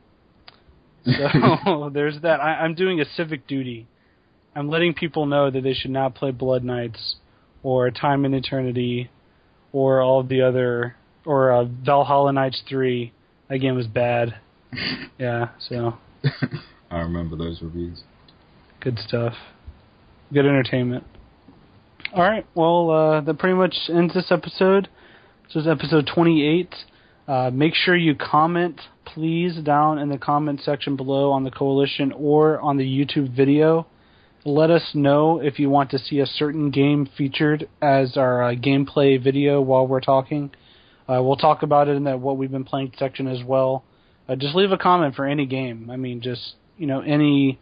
[1.05, 2.41] So there's that.
[2.41, 3.87] I, I'm doing a civic duty.
[4.53, 7.15] I'm letting people know that they should not play Blood Knights
[7.63, 9.09] or Time and Eternity
[9.71, 10.95] or all of the other
[11.25, 13.13] or uh, Valhalla Knights three.
[13.49, 14.35] That game was bad.
[15.17, 15.97] Yeah, so
[16.91, 18.03] I remember those reviews.
[18.81, 19.33] good stuff.
[20.31, 21.05] Good entertainment.
[22.13, 22.45] All right.
[22.53, 24.89] Well, uh, that pretty much ends this episode.
[25.47, 26.75] This is episode 28.
[27.27, 32.11] Uh, make sure you comment, please, down in the comment section below on the Koalition
[32.15, 33.85] or on the YouTube video.
[34.45, 38.55] Let us know if you want to see a certain game featured as our uh,
[38.55, 40.51] gameplay video while we're talking.
[41.09, 43.83] Uh, we'll talk about it in the what we've been playing section as well.
[44.29, 45.89] Uh, just leave a comment for any game.
[45.89, 47.59] I mean, just you know, any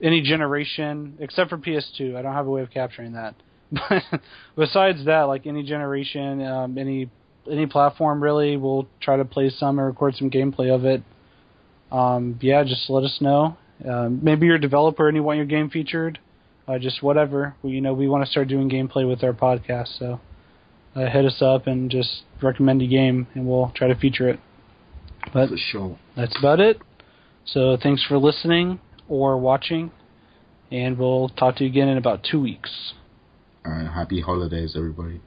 [0.00, 2.16] any generation except for PS2.
[2.16, 3.34] I don't have a way of capturing that.
[3.88, 4.20] But
[4.56, 7.10] besides that, like any generation, um, any
[7.50, 11.02] any platform really, we'll try to play some or record some gameplay of it.
[11.90, 13.56] Um, yeah, just let us know.
[13.88, 16.18] Um, maybe you're a developer and you want your game featured.
[16.66, 17.54] Uh, just whatever.
[17.62, 20.20] We, you know, we want to start doing gameplay with our podcast, so
[20.94, 24.38] uh, hit us up and just recommend a game, and we'll try to feature it.
[25.34, 25.98] But For sure.
[26.16, 26.80] that's about it.
[27.44, 28.78] So thanks for listening
[29.08, 29.90] or watching,
[30.70, 32.92] and we'll talk to you again in about two weeks.
[33.66, 35.20] All right, happy holidays, everybody.